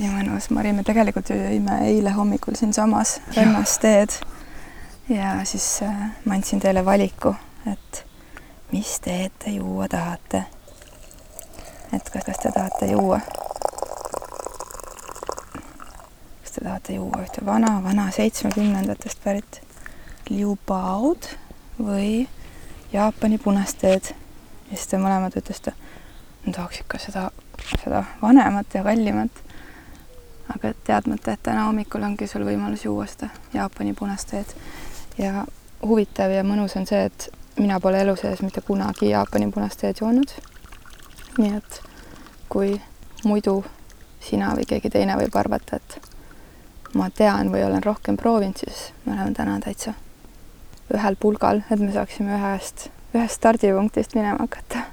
[0.00, 4.14] nii mõnus, Mari, me tegelikult ju jõime eile hommikul siinsamas rannas teed.
[5.12, 7.34] ja siis äh, ma andsin teile valiku,
[7.68, 8.00] et
[8.72, 10.44] mis teed te juua tahate.
[11.92, 13.18] et kas, kas te tahate juua?
[16.40, 19.60] kas te tahate juua ühte vana, vana seitsmekümnendatest pärit
[20.30, 21.28] liubaod
[21.76, 22.28] või
[22.92, 24.14] Jaapani punast teed?
[24.70, 25.76] ja siis te mõlemad ütlesite,
[26.46, 27.28] ma tahaks ikka seda,
[27.76, 29.44] seda vanemat ja kallimat
[30.54, 34.54] aga teadmata, et täna hommikul ongi sul võimalus juua seda Jaapani punast teed.
[35.18, 35.44] ja
[35.82, 40.00] huvitav ja mõnus on see, et mina pole elu sees mitte kunagi Jaapani punast teed
[40.00, 40.34] joonud.
[41.38, 41.82] nii et
[42.48, 42.80] kui
[43.24, 43.64] muidu
[44.20, 45.98] sina või keegi teine võib arvata, et
[46.94, 49.94] ma tean või olen rohkem proovinud, siis me oleme täna täitsa
[50.94, 54.89] ühel pulgal, et me saaksime ühest, ühest stardipunktist minema hakata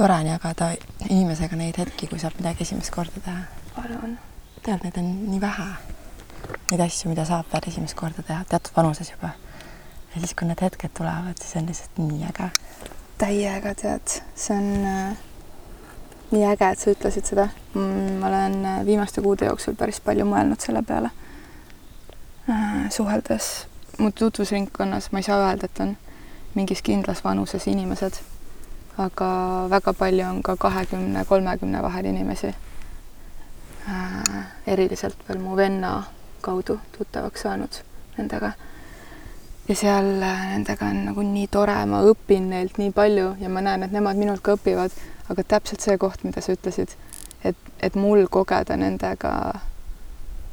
[0.00, 0.70] tore on jagada
[1.10, 3.40] inimesega neid hetki, kui saab midagi esimest korda teha.
[3.74, 4.14] palun.
[4.64, 5.66] tead, neid on nii vähe,
[6.70, 9.34] neid asju, mida saab veel esimest korda teha teatud vanuses juba.
[10.14, 12.48] ja siis, kui need hetked tulevad, siis on lihtsalt nii äge.
[13.20, 15.20] täiega tead, see on äh,
[16.30, 17.48] nii äge, et sa ütlesid seda.
[17.76, 21.12] ma olen äh, viimaste kuude jooksul päris palju mõelnud selle peale
[22.48, 22.88] äh,.
[22.88, 23.52] suheldes
[23.98, 25.96] mu tutvusringkonnas, ma ei saa öelda, et on
[26.56, 28.24] mingis kindlas vanuses inimesed
[28.98, 32.54] aga väga palju on ka kahekümne, kolmekümne vahel inimesi
[33.88, 34.46] äh,.
[34.66, 36.02] eriliselt veel mu venna
[36.40, 37.80] kaudu tuttavaks saanud
[38.16, 38.52] nendega.
[39.68, 43.62] ja seal äh, nendega on nagu nii tore, ma õpin neilt nii palju ja ma
[43.64, 44.94] näen, et nemad minult ka õpivad,
[45.30, 46.96] aga täpselt see koht, mida sa ütlesid,
[47.44, 49.34] et, et mul kogeda nendega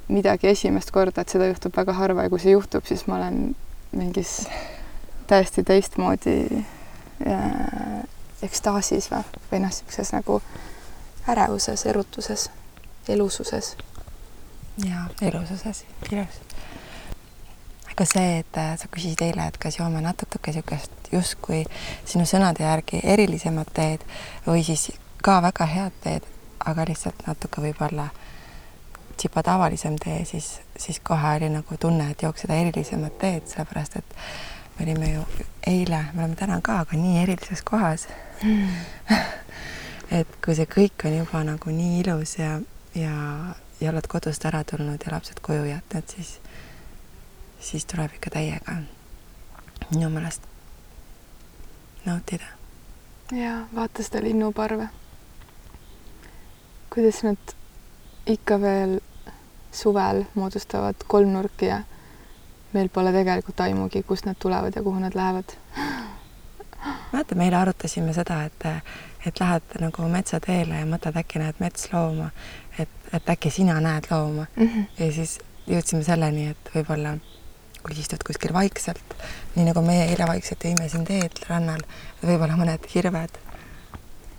[0.07, 3.55] midagi esimest korda, et seda juhtub väga harva ja kui see juhtub, siis ma olen
[3.95, 4.39] mingis
[5.27, 6.37] täiesti teistmoodi
[7.27, 7.76] äh,
[8.43, 10.41] ekstaasis või, või noh, niisuguses nagu
[11.27, 12.49] ärevuses, erutuses,
[13.09, 13.75] elususes.
[14.85, 16.39] jaa, elususes, ilus.
[17.91, 21.63] aga see, et äh, sa küsisid eile, et kas joome natuke niisugust justkui
[22.05, 24.03] sinu sõnade järgi erilisemat teed
[24.47, 24.89] või siis
[25.23, 26.27] ka väga head teed,
[26.65, 28.09] aga lihtsalt natuke võib-olla
[29.17, 33.97] tsipa tavalisem tee, siis, siis kohe oli nagu tunne, et jooks seda erilisemat teed, sellepärast
[33.97, 34.15] et
[34.77, 35.23] me olime ju
[35.67, 38.07] eile, me oleme täna ka, aga nii erilises kohas
[38.43, 38.67] mm.
[40.19, 42.59] et kui see kõik on juba nagu nii ilus ja,
[42.95, 43.15] ja,
[43.81, 46.37] ja oled kodust ära tulnud ja lapsed koju jätnud, siis,
[47.59, 48.79] siis tuleb ikka täiega
[49.91, 50.45] minu meelest
[52.05, 52.45] nautida.
[53.31, 54.89] ja vaata seda linnuparve.
[56.93, 57.53] kuidas nad
[58.25, 58.99] ikka veel
[59.71, 61.81] suvel moodustavad kolmnurki ja
[62.77, 65.57] meil pole tegelikult aimugi, kust nad tulevad ja kuhu nad lähevad
[67.13, 68.67] vaata, me eile arutasime seda, et,
[69.25, 72.29] et lähed nagu metsateele ja mõtled, äkki näed metslooma,
[72.79, 74.67] et, et äkki sina näed looma mm.
[74.67, 74.85] -hmm.
[74.99, 77.17] ja siis jõudsime selleni, et võib-olla
[77.83, 79.15] kui istud kuskil vaikselt,
[79.55, 81.83] nii nagu meie eile vaikselt jõime siin teed rannal,
[82.23, 83.39] võib-olla mõned hirved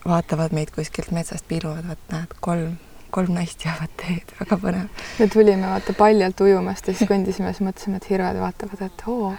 [0.09, 2.77] vaatavad meid kuskilt metsast, piiluvad, vot näed, kolm,
[3.11, 5.05] kolm naist jäävad teed, väga põnev.
[5.19, 9.33] me tulime vaata paljalt ujumast ja siis kõndisime, siis mõtlesime, et hirved vaatavad, et oo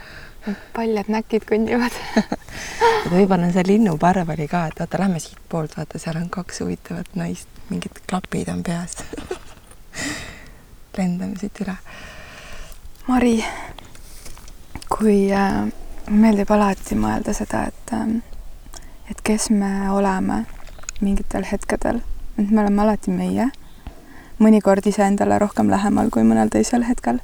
[0.72, 1.96] paljad näkid kõnnivad
[3.14, 7.48] võib-olla see linnuparv oli ka, et vaata, lähme siitpoolt, vaata, seal on kaks huvitavat naist,
[7.70, 9.02] mingid klapid on peas
[10.98, 11.76] lendame siit üle.
[13.06, 13.36] Mari,
[14.90, 15.62] kui äh,
[16.10, 18.18] meeldib alati mõelda seda, et äh,
[19.10, 20.44] et kes me oleme
[21.00, 22.00] mingitel hetkedel,
[22.38, 23.48] et me oleme alati meie,
[24.40, 27.20] mõnikord iseendale rohkem lähemal kui mõnel teisel hetkel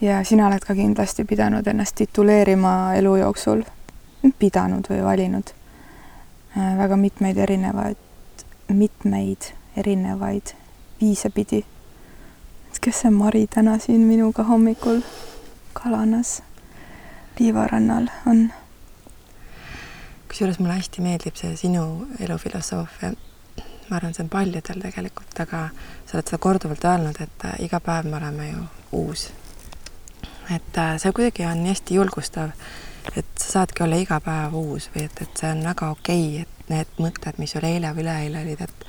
[0.00, 3.64] ja sina oled ka kindlasti pidanud ennast tituleerima elu jooksul,
[4.38, 5.52] pidanud või valinud
[6.56, 7.96] äh, väga mitmeid erinevaid,
[8.68, 10.54] mitmeid erinevaid
[11.00, 11.64] viise pidi.
[12.70, 15.02] et kes see Mari täna siin minuga hommikul
[15.72, 16.42] kalanas
[17.38, 18.52] liivarannal on?
[20.28, 23.12] kusjuures mulle hästi meeldib see sinu elufilosoofia.
[23.90, 25.68] Ma arvan, see on paljudel tegelikult, aga
[26.06, 28.66] sa oled seda korduvalt öelnud, et äh, iga päev me oleme ju
[29.04, 29.30] uus
[30.54, 32.50] et äh, see kuidagi on hästi julgustav,
[33.16, 36.42] et sa saadki olla iga päev uus või et, et see on väga okei okay,,
[36.44, 38.86] et need mõtted, mis sul eile või üleeile olid, et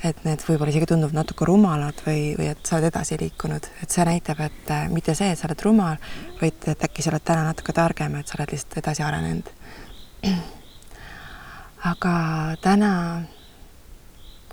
[0.00, 3.92] et need võib-olla isegi tunduvad natuke rumalad või, või et sa oled edasi liikunud, et
[3.92, 5.98] see näitab, et äh, mitte see, et sa oled rumal,
[6.40, 9.52] vaid et äkki sa oled täna natuke targem, et sa oled lihtsalt edasi arenenud.
[11.92, 12.14] aga
[12.64, 12.94] täna,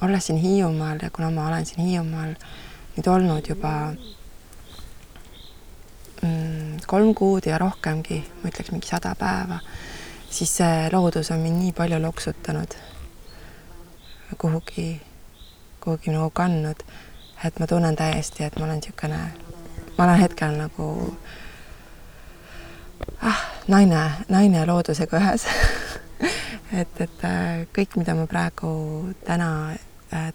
[0.01, 2.35] olles siin Hiiumaal ja kuna ma olen siin Hiiumaal
[2.97, 3.73] nüüd olnud juba
[6.21, 9.59] mm, kolm kuud ja rohkemgi, ma ütleks mingi sada päeva,
[10.29, 12.77] siis see loodus on mind nii palju loksutanud
[14.37, 14.89] kuhugi
[15.87, 16.81] kuhugi nagu kandnud,
[17.47, 19.19] et ma tunnen täiesti, et ma olen niisugune,
[19.95, 20.87] ma olen hetkel nagu
[23.23, 25.47] ah, naine, naine loodusega ühes.
[26.67, 28.69] Et, et äh, kõik, mida ma praegu
[29.23, 29.47] täna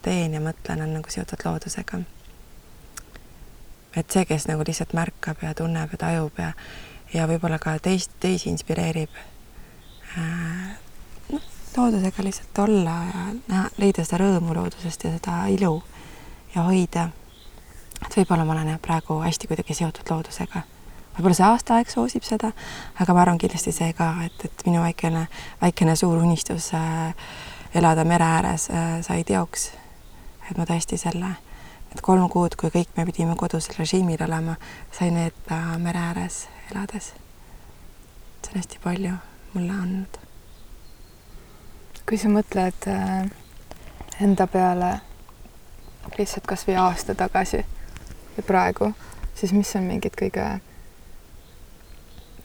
[0.01, 1.99] teen ja mõtlen, on nagu seotud loodusega.
[3.95, 6.53] et see, kes nagu lihtsalt märkab ja tunneb ja tajub ja,
[7.13, 9.09] ja võib-olla ka teist, teisi inspireerib
[10.17, 10.77] äh,
[11.77, 15.81] loodusega lihtsalt olla ja näha, leida seda rõõmu loodusest ja seda ilu
[16.55, 17.09] ja hoida.
[18.05, 20.61] et võib-olla ma olen jah praegu hästi kuidagi seotud loodusega.
[21.15, 22.51] võib-olla see aastaaeg soosib seda,
[22.99, 25.27] aga ma arvan kindlasti see ka, et, et minu väikene,
[25.61, 27.13] väikene suur unistus äh,
[27.75, 29.71] elada mere ääres äh, sai teoks.
[30.51, 31.29] et ma tõesti selle,
[31.89, 34.55] need kolm kuud, kui kõik me pidime kodusel režiimil olema,
[34.91, 37.13] sain veeta mere ääres elades.
[38.43, 39.15] see on hästi palju
[39.53, 40.23] mulle andnud
[42.09, 43.29] kui sa mõtled äh,
[44.21, 44.91] enda peale
[46.17, 47.61] lihtsalt kasvõi aasta tagasi
[48.37, 48.91] ja praegu,
[49.35, 50.47] siis mis on mingid kõige,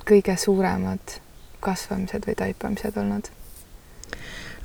[0.06, 1.18] kõige suuremad
[1.60, 3.32] kasvamised või taipamised olnud?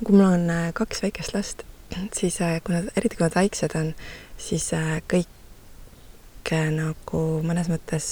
[0.04, 1.64] Kui mul on äh, kaks väikest last,
[2.20, 3.94] siis äh, kui nad, eriti kui nad väiksed on,
[4.38, 4.70] siis
[5.12, 8.08] kõike nagu mõnes mõttes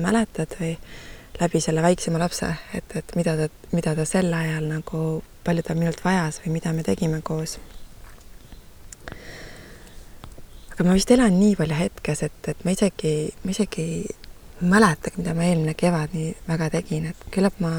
[0.00, 0.74] mäletad või
[1.40, 5.76] läbi selle väiksema lapse, et, et mida ta, mida ta sel ajal nagu palju ta
[5.76, 7.58] minult vajas või mida me tegime koos.
[10.74, 13.14] aga ma vist elan nii palju hetkes, et, et ma isegi,
[13.44, 13.98] ma isegi ei
[14.64, 17.72] mäletagi, mida ma eelmine kevad nii väga tegin, et küllap ma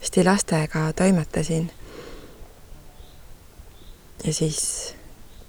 [0.00, 1.70] hästi lastega toimetasin.
[4.24, 4.94] Ja siis,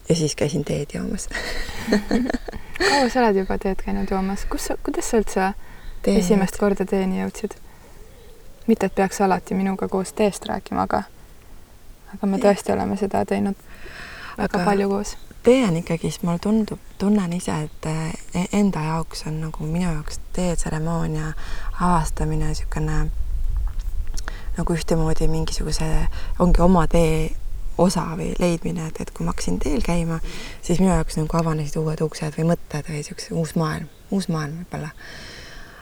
[0.09, 1.29] ja siis käisin teed joomas
[2.89, 5.53] kaua sa oled juba teed käinud joomas, kus sa, kuidas sa üldse
[6.05, 7.55] Tee esimest korda teeni jõudsid?
[8.67, 11.03] mitte, et peaks alati minuga koos teest rääkima, aga
[12.13, 13.57] aga me tõesti oleme seda teinud
[14.37, 15.15] väga aga palju koos.
[15.43, 20.19] tee on ikkagist, mulle tundub, tunnen ise, et e-, enda jaoks on nagu minu jaoks
[20.33, 21.33] teetseremoonia
[21.81, 22.99] avastamine niisugune
[24.57, 25.89] nagu ühtemoodi mingisuguse,
[26.39, 27.31] ongi oma tee
[27.77, 30.19] osa või leidmine, et, et kui ma hakkasin teel käima,
[30.61, 34.63] siis minu jaoks nagu avanesid uued uksed või mõtted või niisuguse uus maailm, uus maailm
[34.63, 34.91] võib-olla.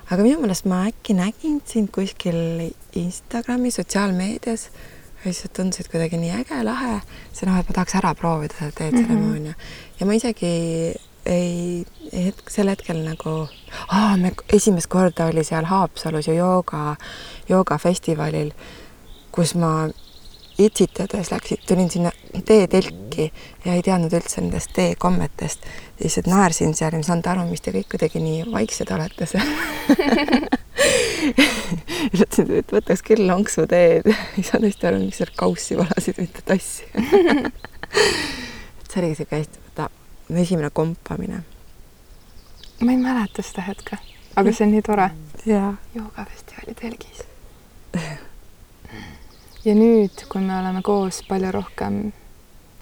[0.09, 4.69] aga minu meelest ma äkki nägin sind kuskil Instagrami sotsiaalmeedias
[5.23, 6.99] ja siis tundus, et kuidagi nii äge, lahe,
[7.31, 9.99] see noh, et ma tahaks ära proovida seda teetseremoonia mm -hmm.
[9.99, 10.53] ja ma isegi
[11.25, 13.47] ei, hetk, sel hetkel nagu,
[14.19, 16.95] me esimest korda oli seal Haapsalus ju jooga,
[17.49, 18.51] joogafestivalil,
[19.31, 19.89] kus ma
[20.57, 22.11] itsitades läksin, tulin sinna
[22.45, 23.33] teetelki
[23.65, 25.65] ja ei teadnud üldse nendest teekommetest.
[26.03, 29.47] lihtsalt naersin seal ja ei saanud aru, mis te kõik kuidagi nii vaiksed olete seal
[32.13, 34.09] ütlesin, et võtaks küll lonksu teed.
[34.38, 36.83] ei saanud hästi aru, miks seal kaussi valasid, mitte tassi
[38.89, 39.89] see oligi siuke hästi, vaata,
[40.41, 41.38] esimene kompamine.
[42.79, 43.95] ma ei mäleta seda hetke,
[44.35, 45.09] aga see on nii tore.
[45.45, 45.73] jaa.
[45.95, 47.19] joogafestivali telgis
[49.65, 52.00] ja nüüd, kui me oleme koos palju rohkem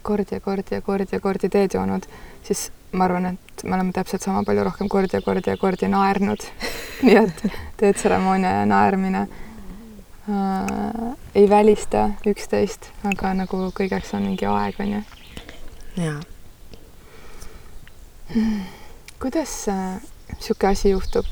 [0.01, 2.07] kordi ja kordi ja kordi ja kordi teed joonud,
[2.43, 5.89] siis ma arvan, et me oleme täpselt sama palju rohkem kordi ja kordi ja kordi
[5.91, 6.45] naernud
[7.05, 7.45] nii et
[7.77, 9.29] teetseremoonia ja naermine äh,
[11.35, 15.03] ei välista üksteist, aga nagu kõigeks on mingi aeg, on ju.
[16.01, 16.19] jaa.
[19.21, 21.29] kuidas niisugune äh, asi juhtub,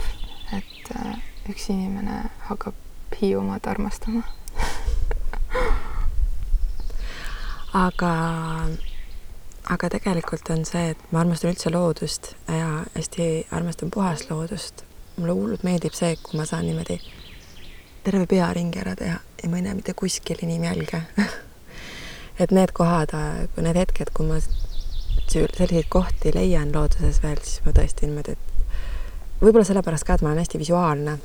[0.53, 1.17] et äh,
[1.49, 2.77] üks inimene hakkab
[3.19, 4.21] Hiiumaad armastama
[7.73, 8.13] aga,
[9.69, 14.85] aga tegelikult on see, et ma armastan üldse loodust ja hästi armastan puhast loodust.
[15.19, 16.95] mulle hullult meeldib see, kui ma saan niimoodi
[18.03, 21.01] terve pea ringi ära teha ja ma ei näe mitte kuskil inimjälge
[22.39, 23.11] et need kohad,
[23.57, 24.39] need hetked, kui ma
[25.29, 30.31] selliseid kohti leian looduses veel, siis ma tõesti niimoodi, et võib-olla sellepärast ka, et ma
[30.31, 31.17] olen hästi visuaalne.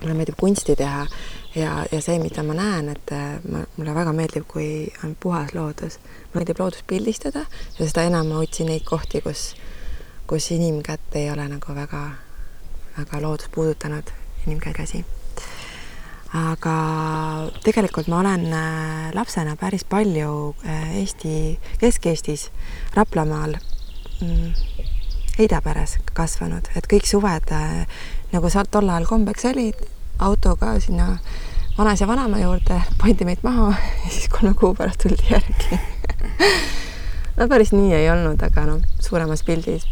[0.00, 1.06] Mulle meeldib kunsti teha
[1.54, 4.68] ja, ja see, mida ma näen, et äh, ma, mulle väga meeldib, kui
[5.04, 5.98] on puhas loodus.
[6.32, 7.44] mulle meeldib loodust pildistada
[7.78, 9.52] ja seda enam ma otsin neid kohti, kus,
[10.26, 12.04] kus inimkätt ei ole nagu väga,
[12.98, 14.14] väga loodust puudutanud,
[14.46, 15.04] inimkäe käsi.
[16.32, 16.76] aga
[17.64, 22.48] tegelikult ma olen äh, lapsena päris palju äh, Eesti, Kesk-Eestis,
[22.94, 23.58] Raplamaal
[24.20, 24.54] mm,
[25.38, 27.52] Heidaperes kasvanud, et kõik suved
[28.32, 29.80] nagu sa tol ajal kombeks olid,
[30.18, 31.18] autoga sinna
[31.78, 33.72] vanaisa vanaema juurde, pandi meid maha
[34.04, 35.80] ja siis kolme kuu pärast tuldi järgi
[37.36, 39.86] no päris nii ei olnud, aga noh, suuremas pildis.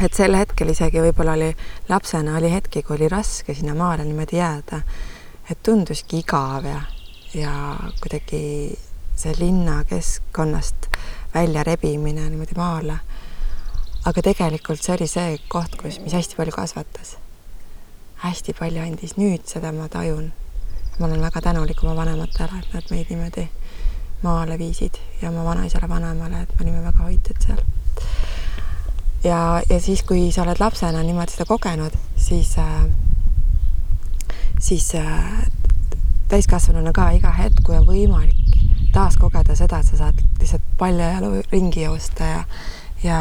[0.00, 1.50] et sel hetkel isegi võib-olla oli
[1.88, 4.82] lapsena oli hetki, kui oli raske sinna maale niimoodi jääda.
[5.50, 6.82] et tunduski igav ja,
[7.34, 7.54] ja
[8.00, 8.76] kuidagi
[9.16, 10.90] see linnakeskkonnast
[11.34, 13.00] välja rebimine niimoodi maale.
[14.04, 17.16] aga tegelikult see oli see koht, kus, mis hästi palju kasvatas.
[18.24, 20.30] Hästi palju andis, nüüd seda ma tajun
[21.00, 23.46] ma olen väga tänulik oma vanematele, et nad meid niimoodi
[24.22, 27.62] maale viisid ja oma vanaisale, vanaemale, et me olime väga hoitud seal.
[29.24, 32.84] ja, ja siis, kui sa oled lapsena niimoodi seda kogenud, siis äh,,
[34.58, 35.48] siis äh,
[36.28, 38.36] täiskasvanuna ka iga hetk, kui on võimalik
[38.92, 42.44] taas kogeda seda, et sa saad lihtsalt paljajalu ringi joosta ja,
[43.02, 43.20] ja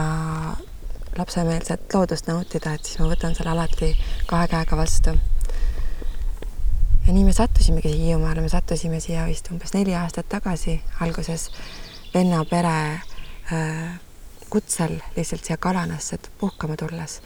[1.20, 3.94] lapsemeelset loodust nautida, et siis ma võtan selle alati
[4.30, 5.18] kahe käega vastu
[7.10, 11.48] ja nii me sattusimegi Hiiumaale, me sattusime siia vist umbes neli aastat tagasi, alguses
[12.14, 12.76] venna pere
[13.50, 13.96] äh,
[14.50, 17.22] kutsel lihtsalt siia Kalanasse puhkama tulles.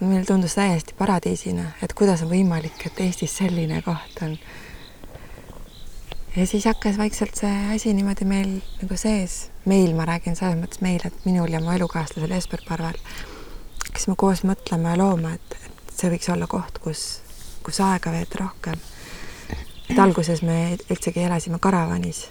[0.00, 4.36] meile tundus täiesti paradiisina, et kuidas on võimalik, et Eestis selline koht on.
[6.36, 10.82] Ja siis hakkas vaikselt see asi niimoodi meil nagu sees, meil, ma räägin selles mõttes
[10.84, 12.98] meil, et minul ja mu elukaaslasel Jesper Parvel,
[13.92, 17.06] kes me koos mõtleme ja loome, et, et see võiks olla koht, kus,
[17.62, 18.82] kus aega veeta rohkem
[19.88, 22.28] et alguses me üldsegi elasime karavanis.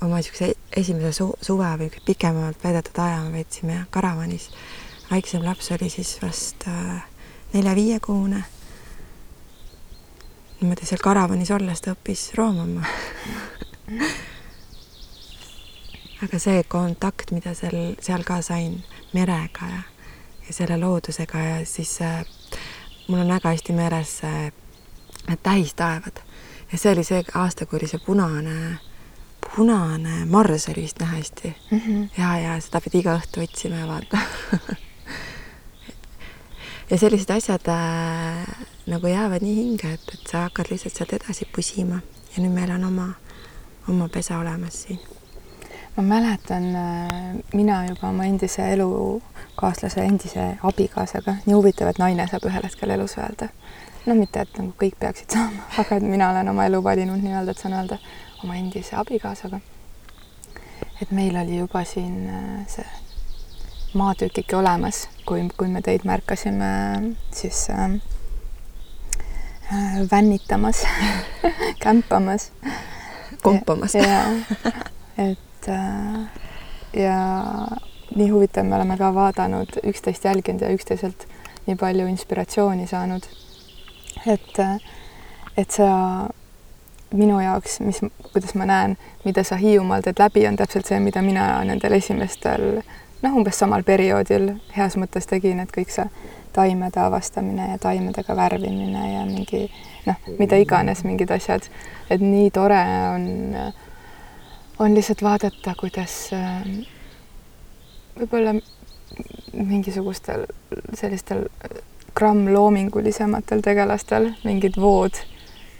[0.00, 4.48] oma niisuguse esimese su suve või pikemalt veedetud aja me veetsime karavanis.
[5.10, 7.04] väiksem laps oli siis vast äh,
[7.52, 8.44] nelja-viiekuune.
[10.60, 12.84] Niimoodi seal karavanis olles ta õppis roomama
[16.24, 18.82] aga see kontakt, mida seal, seal ka sain
[19.16, 19.82] merega ja,
[20.46, 22.24] ja selle loodusega ja siis äh,
[23.08, 24.50] mul on väga hästi meeles see
[25.28, 26.20] need tähistaevad
[26.72, 28.78] ja see oli see aasta, kui oli see punane,
[29.44, 31.80] punane Mars oli vist näha hästi mm.
[31.80, 32.20] -hmm.
[32.20, 34.22] ja, ja seda pidi iga õhtu otsima ja vaatama
[36.90, 38.46] ja sellised asjad äh,
[38.90, 42.00] nagu jäävad nii hinge, et, et sa hakkad lihtsalt sealt edasi pusima
[42.34, 43.08] ja nüüd meil on oma,
[43.88, 45.00] oma pesa olemas siin.
[45.96, 52.46] ma mäletan, äh, mina juba oma endise elukaaslase, endise abikaasaga, nii huvitav, et naine saab
[52.50, 53.50] ühel hetkel elus öelda
[54.06, 57.54] no mitte, et nagu kõik peaksid saama, aga et mina olen oma elu valinud nii-öelda,
[57.54, 57.98] et saan öelda
[58.44, 59.60] oma endise abikaasaga.
[61.02, 62.86] et meil oli juba siin äh, see
[63.94, 66.70] maatükike olemas, kui, kui me teid märkasime
[67.34, 67.98] siis äh,
[70.10, 70.84] vännitamas
[71.84, 72.52] kämpamas.
[73.42, 73.94] kompamas.
[73.94, 74.22] ja,
[75.18, 76.30] et äh,
[76.92, 77.18] ja
[78.14, 81.28] nii huvitav, me oleme ka vaadanud, üksteist jälginud ja üksteiselt
[81.66, 83.28] nii palju inspiratsiooni saanud
[84.26, 84.58] et,
[85.56, 85.90] et sa
[87.14, 88.00] minu jaoks, mis,
[88.32, 92.82] kuidas ma näen, mida sa Hiiumaal teed läbi, on täpselt see, mida mina nendel esimestel
[93.22, 96.06] noh, umbes samal perioodil heas mõttes tegin, et kõik see
[96.52, 99.66] taimede avastamine ja taimedega värvimine ja mingi
[100.06, 101.68] noh, mida iganes, mingid asjad,
[102.10, 102.80] et nii tore
[103.14, 103.56] on,
[104.78, 106.16] on lihtsalt vaadata, kuidas
[108.18, 108.54] võib-olla
[109.52, 110.46] mingisugustel
[110.94, 111.46] sellistel
[112.16, 115.18] grammloomingulisematel tegelastel mingid vood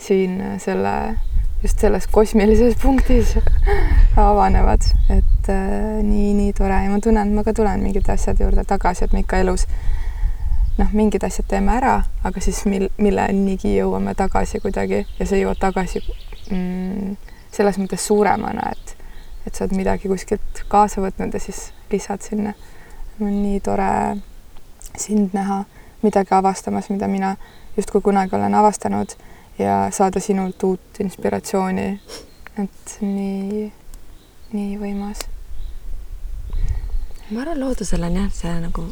[0.00, 0.94] siin selle,
[1.62, 3.34] just selles kosmilises punktis
[4.30, 6.78] avanevad, et äh, nii, nii tore.
[6.84, 9.66] Ja ma tunnen, ma ka tulen mingite asjade juurde tagasi, et me ikka elus
[10.80, 15.60] noh, mingid asjad teeme ära, aga siis mil, millenigi jõuame tagasi kuidagi ja sa jõuad
[15.60, 16.02] tagasi
[16.50, 17.16] mm,
[17.52, 18.94] selles mõttes suuremana, et,
[19.46, 22.54] et sa oled midagi kuskilt kaasa võtnud ja siis lisad sinna.
[23.20, 24.16] on nii tore
[24.96, 25.64] sind näha
[26.02, 27.34] midagi avastamas, mida mina
[27.76, 29.12] justkui kunagi olen avastanud
[29.58, 32.00] ja saada sinult uut inspiratsiooni.
[32.58, 33.72] et nii,
[34.52, 35.26] nii võimas.
[37.30, 38.88] ma arvan, loodusel on jah, see nagu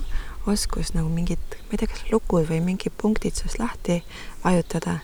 [0.46, 4.02] oskus nagu mingid, ma ei tea, kas lukud või mingid punktid sinust lahti
[4.44, 4.98] vajutada.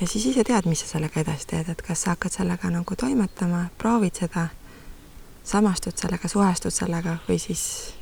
[0.00, 2.96] ja siis ise tead, mis sa sellega edasi teed, et kas sa hakkad sellega nagu
[2.96, 4.48] toimetama, proovid seda,
[5.44, 7.94] samastud sellega, suhestud sellega või siis,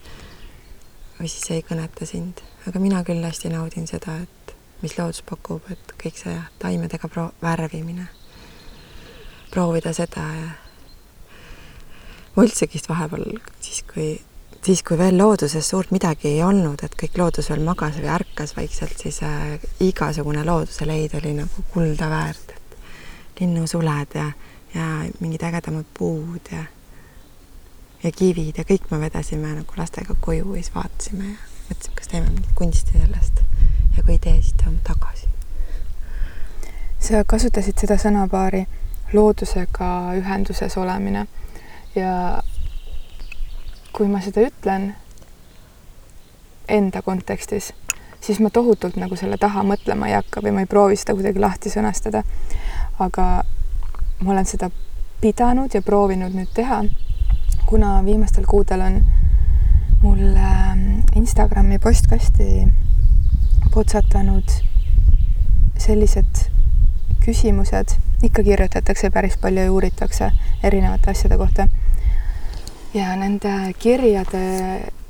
[1.20, 5.64] või siis ei kõneta sind aga mina küll hästi naudin seda, et mis loodus pakub,
[5.72, 8.06] et kõik see taimedega pro-, värvimine,
[9.52, 10.46] proovida seda ja
[12.34, 14.08] ma üldsegi vist vahepeal siis, kui
[14.64, 18.54] siis, kui veel looduses suurt midagi ei olnud, et kõik loodus veel magas või ärkas
[18.56, 24.30] vaikselt, siis äh, igasugune looduse leid oli nagu kulda väärt, et linnusuled ja,
[24.74, 24.88] ja
[25.20, 26.64] mingid ägedamad puud ja
[28.04, 31.36] ja kivid ja kõik me vedasime nagu lastega koju ja siis vaatasime ja
[31.70, 33.40] mõtlesime, kas teeme mingit kunsti sellest
[33.96, 35.28] ja kui ei tee, siis toome tagasi.
[37.00, 38.64] sa kasutasid seda sõnapaari
[39.12, 39.88] loodusega
[40.20, 41.26] ühenduses olemine
[41.96, 42.42] ja
[43.94, 44.92] kui ma seda ütlen
[46.68, 47.72] enda kontekstis,
[48.20, 51.42] siis ma tohutult nagu selle taha mõtlema ei hakka või ma ei proovi seda kuidagi
[51.42, 52.24] lahti sõnastada.
[52.98, 53.44] aga
[54.20, 54.70] ma olen seda
[55.20, 56.84] pidanud ja proovinud nüüd teha
[57.66, 59.04] kuna viimastel kuudel on
[60.02, 62.68] mul ähm, Instagrami postkasti
[63.74, 64.50] potsatanud
[65.78, 66.50] sellised
[67.24, 70.30] küsimused, ikka kirjutatakse päris palju ja uuritakse
[70.62, 71.68] erinevate asjade kohta.
[72.94, 74.44] Ja nende kirjade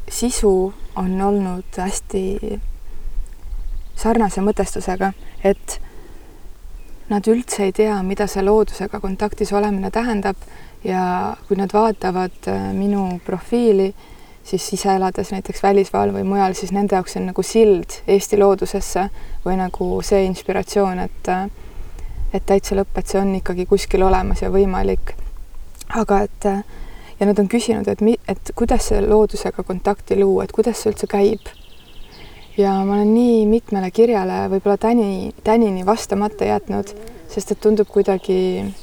[0.08, 2.60] sisu on olnud hästi
[3.96, 5.12] sarnase mõtestusega,
[5.44, 5.80] et
[7.08, 10.36] nad üldse ei tea, mida see loodusega kontaktis olemine tähendab
[10.84, 13.92] ja kui nad vaatavad äh, minu profiili,
[14.44, 19.08] siis ise elades näiteks välismaal või mujal, siis nende jaoks on nagu sild Eesti loodusesse
[19.44, 21.46] või nagu see inspiratsioon, et äh,
[22.34, 25.14] et täitsa lõpp, et see on ikkagi kuskil olemas ja võimalik.
[25.94, 26.64] aga et äh,
[27.24, 31.06] ja nad on küsinud, et et kuidas see loodusega kontakti luua, et kuidas see üldse
[31.08, 31.40] käib.
[32.56, 36.92] ja ma olen nii mitmele kirjale võib-olla täni, tänini vastamata jätnud,
[37.28, 38.74] sest et tundub kuidagi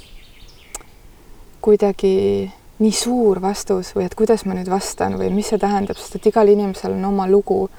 [1.61, 6.17] kuidagi nii suur vastus või et kuidas ma nüüd vastan või mis see tähendab, sest
[6.17, 7.69] et igal inimesel on oma lugu,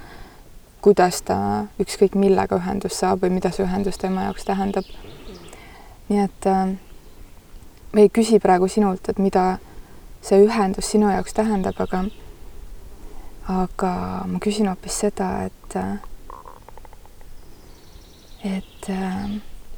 [0.81, 4.87] kuidas ta ükskõik millega ühendust saab või mida see ühendus tema jaoks tähendab.
[6.09, 6.73] nii et äh,
[7.93, 9.59] ma ei küsi praegu sinult, et mida
[10.23, 12.05] see ühendus sinu jaoks tähendab, aga
[13.51, 13.93] aga
[14.31, 15.77] ma küsin hoopis seda, et
[18.47, 18.89] et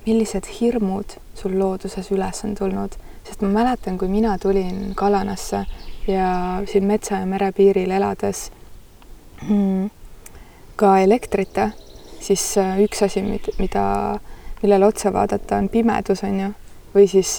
[0.05, 2.97] millised hirmud sul looduses üles on tulnud?
[3.25, 5.65] Sest ma mäletan, kui mina tulin Kalanasse
[6.07, 8.51] ja siin metsa ja mere piiril elades
[9.49, 9.89] mm,
[10.77, 11.71] ka elektrita,
[12.21, 12.45] siis
[12.85, 13.23] üks asi,
[13.59, 13.85] mida,
[14.63, 16.51] millele otsa vaadata, on pimedus, on ju,
[16.95, 17.39] või siis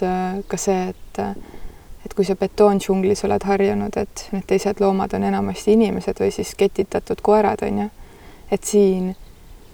[0.50, 1.22] ka see, et
[2.06, 6.54] et kui sa betoondžunglis oled harjunud, et need teised loomad on enamasti inimesed või siis
[6.58, 7.90] ketitatud koerad, on ju,
[8.52, 9.16] et siin,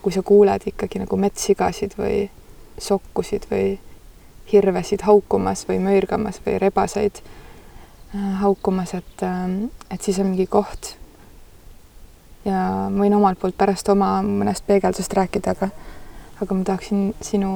[0.02, 2.24] kui sa kuuled ikkagi nagu metssigasid või
[2.82, 3.76] sokkusid või
[4.52, 7.32] hirvesid haukumas või möirgamas või rebaseid äh,
[8.42, 10.96] haukumas, et, ähm, et siis on mingi koht.
[12.46, 15.68] ja ma võin omalt poolt pärast oma mõnest peegeldusest rääkida, aga,
[16.42, 17.52] aga ma tahaksin sinu,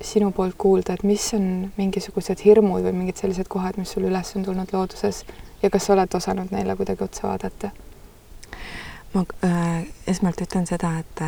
[0.00, 4.32] sinu poolt kuulda, et mis on mingisugused hirmud või mingid sellised kohad, mis sul üles
[4.36, 5.24] on tulnud looduses
[5.62, 7.72] ja kas sa oled osanud neile kuidagi otsa vaadata?
[9.14, 11.22] ma äh, esmalt ütlen seda, et,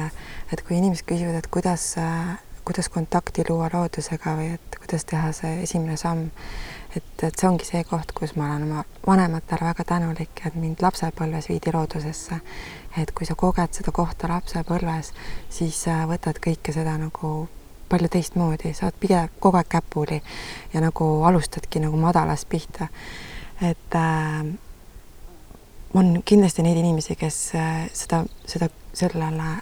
[0.53, 2.37] et kui inimesed küsivad, et kuidas äh,
[2.69, 6.27] kuidas kontakti luua loodusega või et kuidas teha see esimene samm.
[6.97, 10.85] et, et see ongi see koht, kus ma olen oma vanematele väga tänulik, et mind
[10.85, 12.41] lapsepõlves viidi loodusesse.
[13.01, 15.15] et kui sa koged seda kohta lapsepõlves,
[15.49, 15.81] siis
[16.13, 17.49] võtad kõike seda nagu
[17.89, 20.23] palju teistmoodi, sa oled pigem kogu aeg käpuli
[20.73, 22.89] ja nagu alustadki nagu madalast pihta.
[23.63, 24.47] et äh,
[25.95, 29.57] on kindlasti neid inimesi, kes äh, seda, seda sellele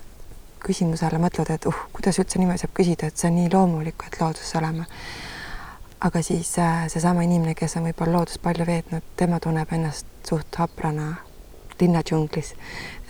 [0.67, 4.21] küsimusele mõtled, et uh, kuidas üldse niimoodi saab küsida, et see on nii loomulik, et
[4.21, 4.87] looduses olema.
[6.01, 10.59] aga siis äh, seesama inimene, kes on võib-olla loodust palju veetnud, tema tunneb ennast suht
[10.61, 11.15] haprana
[11.81, 12.55] linnadžunglis,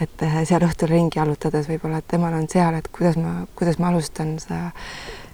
[0.00, 3.79] et äh, seal õhtul ringi jalutades võib-olla, et temal on seal, et kuidas ma, kuidas
[3.83, 4.72] ma alustan seda,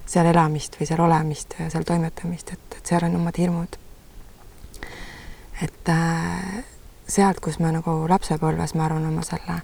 [0.05, 3.77] seal elamist või seal olemist ja seal toimetamist, et, et seal on omad hirmud.
[5.61, 6.63] et äh,
[7.07, 9.61] sealt, kus me nagu lapsepõlves, ma arvan, oma selle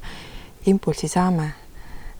[0.69, 1.53] impulsi saame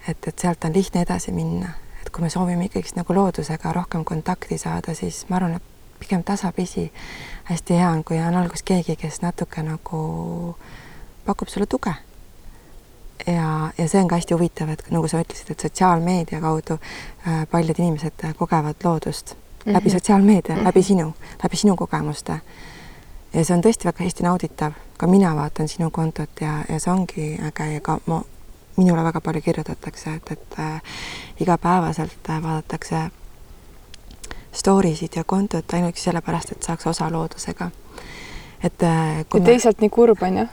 [0.07, 4.05] et, et sealt on lihtne edasi minna, et kui me soovime ikkagist nagu loodusega rohkem
[4.05, 6.89] kontakti saada, siis ma arvan, et pigem tasapisi
[7.49, 10.03] hästi hea on, kui on alguses keegi, kes natuke nagu
[11.29, 11.93] pakub sulle tuge.
[13.27, 17.43] ja, ja see on ka hästi huvitav, et nagu sa ütlesid, et sotsiaalmeedia kaudu äh,
[17.51, 19.73] paljud inimesed kogevad loodust mm -hmm.
[19.73, 20.67] läbi sotsiaalmeedia mm, -hmm.
[20.67, 21.13] läbi sinu,
[21.43, 22.39] läbi sinu kogemuste.
[23.33, 26.93] ja see on tõesti väga hästi nauditav, ka mina vaatan sinu kontot ja, ja see
[26.93, 28.21] ongi äge ja ka ma
[28.77, 30.81] minule väga palju kirjutatakse, et, et äh,
[31.39, 33.09] igapäevaselt äh, vaadatakse
[34.53, 37.71] story sid ja kontot ainuüksi sellepärast, et saaks osa loodusega.
[38.63, 40.47] et äh, ja teisalt nii kurb on ju?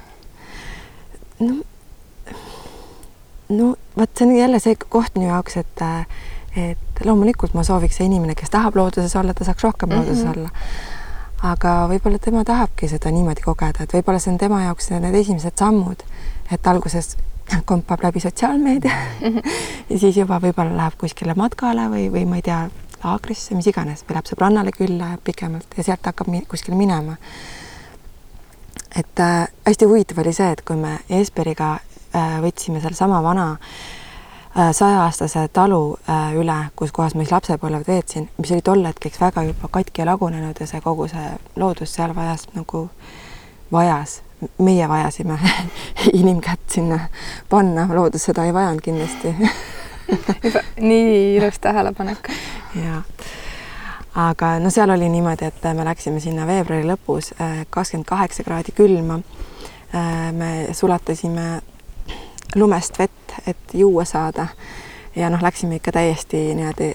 [1.41, 1.57] No,
[3.49, 5.85] no vot, see on jälle see koht minu jaoks, et
[6.57, 9.99] et loomulikult ma sooviks, see inimene, kes tahab looduses olla, ta saaks rohkem mm -hmm.
[9.99, 10.51] looduses olla.
[11.43, 15.53] aga võib-olla tema tahabki seda niimoodi kogeda, et võib-olla see on tema jaoks need esimesed
[15.59, 16.03] sammud,
[16.53, 17.17] et alguses
[17.65, 18.93] kompab läbi sotsiaalmeedia
[19.91, 22.71] ja siis juba võib-olla läheb kuskile matkale või, või ma ei tea,
[23.05, 27.17] laagrisse, mis iganes, või läheb sõbrannale külla pikemalt ja sealt hakkab kuskile minema.
[28.99, 34.71] Et äh, hästi huvitav oli see, et kui me Esperiga äh, võtsime sellesama vana äh,
[34.73, 39.47] sajaaastase talu äh, üle, kus kohas ma siis lapsepõlved veetsin, mis oli tol hetkeks väga
[39.51, 42.87] juba katki ja lagunenud ja see kogu see loodus seal vajas nagu,
[43.73, 44.21] vajas
[44.59, 45.39] meie vajasime
[46.21, 47.01] inimkätt sinna
[47.49, 49.35] panna, loodus seda ei vajanud kindlasti
[50.81, 52.29] nii ilus tähelepanek.
[52.85, 53.03] ja,
[54.17, 58.73] aga no seal oli niimoodi, et me läksime sinna veebruari lõpus, äh, kakskümmend kaheksa kraadi
[58.77, 59.21] külma.
[59.95, 61.61] Äh, me sulatasime
[62.55, 64.49] lumest vett, et juua saada.
[65.17, 66.93] Ja noh, läksime ikka täiesti niimoodi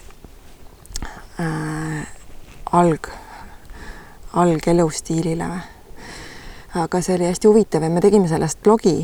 [1.39, 2.07] äh,
[2.71, 3.11] alg,
[4.33, 5.51] algelustiilile.
[5.51, 5.81] Või
[6.81, 8.95] aga see oli hästi huvitav ja me tegime sellest blogi.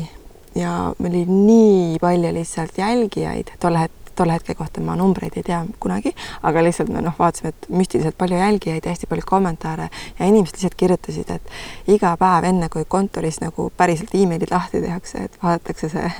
[0.56, 3.52] Ja meil oli nii palju lihtsalt jälgijaid.
[3.60, 7.52] Tolle het-, tolle hetke kohta ma numbreid ei tea kunagi, aga lihtsalt me noh, vaatasime,
[7.54, 12.48] et müstiliselt palju jälgijaid ja hästi palju kommentaare ja inimesed lihtsalt kirjutasid, et iga päev
[12.50, 16.10] enne, kui kontoris nagu päriselt emailid lahti tehakse, et vaadatakse see,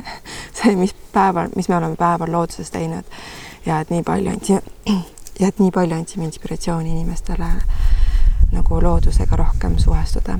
[0.53, 3.19] see, mis päeval, mis me oleme päeval looduses teinud.
[3.67, 4.63] Ja et nii palju andsime
[5.41, 7.51] ja et nii palju andsime inspiratsiooni inimestele
[8.53, 10.39] nagu loodusega rohkem suhestuda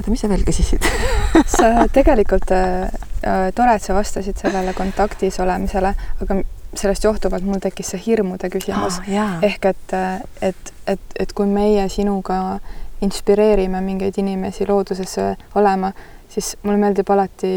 [0.00, 0.86] oota, mis sa veel küsisid
[1.58, 2.88] sa tegelikult äh,
[3.22, 6.40] äh, tore, et sa vastasid sellele kontaktis olemisele, aga
[6.74, 9.40] sellest johtuvalt mul tekkis see hirmude küsimus oh,.
[9.46, 12.58] ehk et, äh, et, et, et kui meie sinuga
[13.04, 15.92] inspireerime mingeid inimesi loodusesse olema,
[16.28, 17.54] siis mulle meeldib alati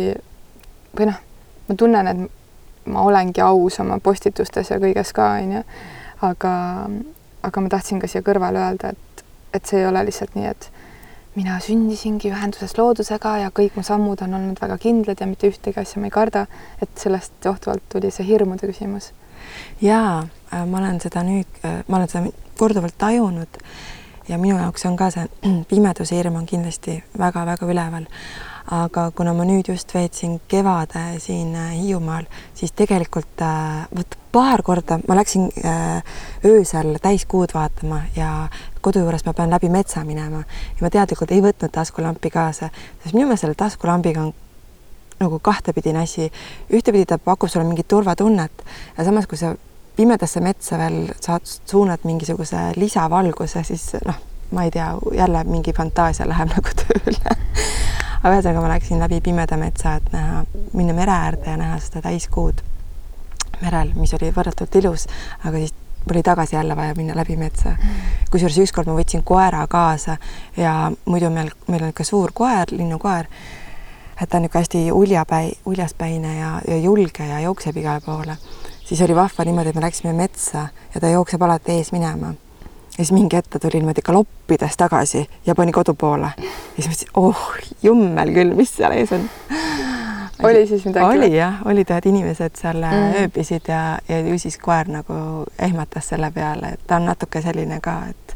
[0.95, 1.19] või noh,
[1.67, 5.63] ma tunnen, et ma olengi aus oma postitustes ja kõiges ka, onju.
[6.23, 6.53] aga,
[7.43, 10.69] aga ma tahtsin ka siia kõrvale öelda, et, et see ei ole lihtsalt nii, et
[11.35, 15.81] mina sündisingi ühenduses loodusega ja kõik mu sammud on olnud väga kindlad ja mitte ühtegi
[15.81, 16.45] asja ma ei karda,
[16.81, 19.11] et sellest johtuvalt tuli see hirmude küsimus.
[19.81, 23.61] jaa, äh, ma olen seda nüüd, äh, ma olen seda korduvalt tajunud
[24.29, 25.27] ja minu jaoks on ka see
[25.71, 28.05] pimeduse hirm on kindlasti väga-väga üleval
[28.71, 33.41] aga kuna ma nüüd just veetsin kevade siin äh, Hiiumaal, siis tegelikult
[33.95, 35.49] vot paar korda ma läksin
[36.45, 38.47] öösel täiskuud vaatama ja
[38.83, 42.69] kodu juures ma pean läbi metsa minema ja ma teadlikult ei võtnud taskulampi kaasa,
[43.03, 44.33] sest minu meelest selle taskulambiga on
[45.19, 46.31] nagu kahtepidine asi.
[46.73, 48.65] ühtepidi ta pakub sulle mingit turvatunnet
[48.97, 49.55] ja samas, kui sa
[49.95, 54.17] pimedasse metsa veel saad, suunad mingisuguse lisavalguse, siis noh,
[54.51, 57.37] ma ei tea, jälle mingi fantaasia läheb nagu tööle
[58.23, 60.43] aga ühesõnaga ma läksin läbi pimeda metsa, et näha,
[60.73, 62.63] minna mere äärde ja näha seda täiskuud
[63.61, 65.07] merel, mis oli võrratult ilus,
[65.43, 65.75] aga siis
[66.11, 67.75] oli tagasi jälle vaja minna läbi metsa.
[68.31, 70.17] kusjuures ükskord ma võtsin koera kaasa
[70.57, 73.25] ja muidu meil, meil on ikka suur koer, linnukoer,
[74.21, 78.37] et ta on niisugune hästi uljapäi, uljaspäine ja, ja julge ja jookseb igale poole.
[78.85, 82.33] siis oli vahva niimoodi, et me läksime metsa ja ta jookseb alati ees minema
[82.97, 86.33] ja siis mingi hetk ta tuli niimoodi galoppides tagasi ja pani kodu poole.
[86.37, 87.47] ja siis mõtlesin, oh
[87.83, 89.29] jummel küll, mis seal ees on.
[90.43, 91.05] Oli siis midagi?
[91.05, 93.15] oli jah, olid ühed inimesed seal mm.
[93.23, 97.79] ööbisid ja, ja ju siis koer nagu ehmatas selle peale, et ta on natuke selline
[97.83, 98.35] ka, et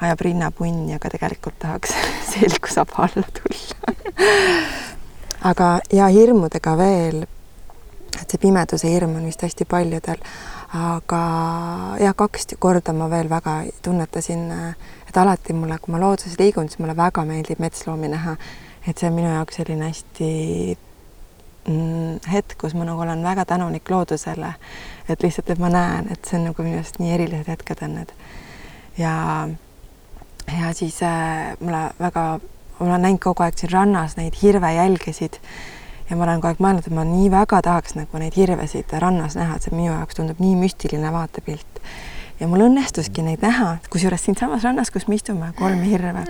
[0.00, 1.96] ajab rinnapunni, aga tegelikult tahaks
[2.32, 3.96] selg saab alla tulla
[5.50, 7.22] aga ja hirmudega veel,
[8.20, 10.24] et see pimeduse hirm on vist hästi paljudel
[10.76, 11.20] aga
[11.98, 14.44] jah, kaks korda ma veel väga tunnetasin,
[15.08, 18.36] et alati mulle, kui ma looduses liigun, siis mulle väga meeldib metsloomi näha.
[18.86, 20.78] et see on minu jaoks selline hästi
[22.32, 24.54] hetk, kus ma nagu olen väga tänulik loodusele,
[25.08, 27.98] et lihtsalt, et ma näen, et see on nagu minu arust nii erilised hetked on
[27.98, 28.14] need.
[28.98, 29.48] ja,
[30.60, 32.24] ja siis äh, mulle väga,
[32.78, 35.40] ma olen näinud kogu aeg siin rannas neid hirvejälgesid
[36.10, 39.36] ja ma olen kogu aeg mõelnud, et ma nii väga tahaks nagu neid hirvesid rannas
[39.38, 41.84] näha, et see minu jaoks tundub nii müstiline vaatepilt.
[42.40, 46.24] Ja mul õnnestuski neid näha, kusjuures siinsamas rannas, kus me istume, kolm hirve.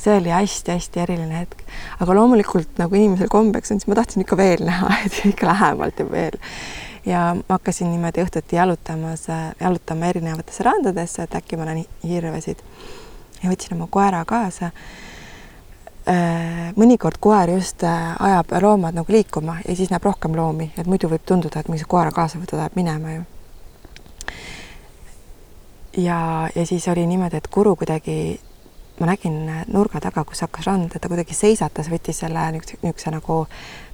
[0.00, 1.64] see oli hästi-hästi eriline hetk.
[2.00, 5.98] aga loomulikult nagu inimesel kombeks on, siis ma tahtsin ikka veel näha, et ikka lähemalt
[5.98, 6.38] ja veel.
[7.06, 9.26] ja ma hakkasin niimoodi õhtuti jalutamas,
[9.60, 12.62] jalutama erinevatesse randadesse, et äkki ma näen hirvesid.
[13.42, 14.72] ja võtsin oma koera kaasa
[16.06, 20.86] Äh, mõnikord koer just äh, ajab loomad nagu liikuma ja siis näeb rohkem loomi, et
[20.86, 23.24] muidu võib tunduda, et sa koera kaasa võtad, läheb minema ju.
[25.96, 28.40] Ja, ja siis oli niimoodi, et kuru kuidagi,
[29.00, 29.38] ma nägin
[29.72, 33.40] nurga taga, kus hakkas rand, et ta kuidagi seisatas, võttis selle niisuguse, niisuguse nagu,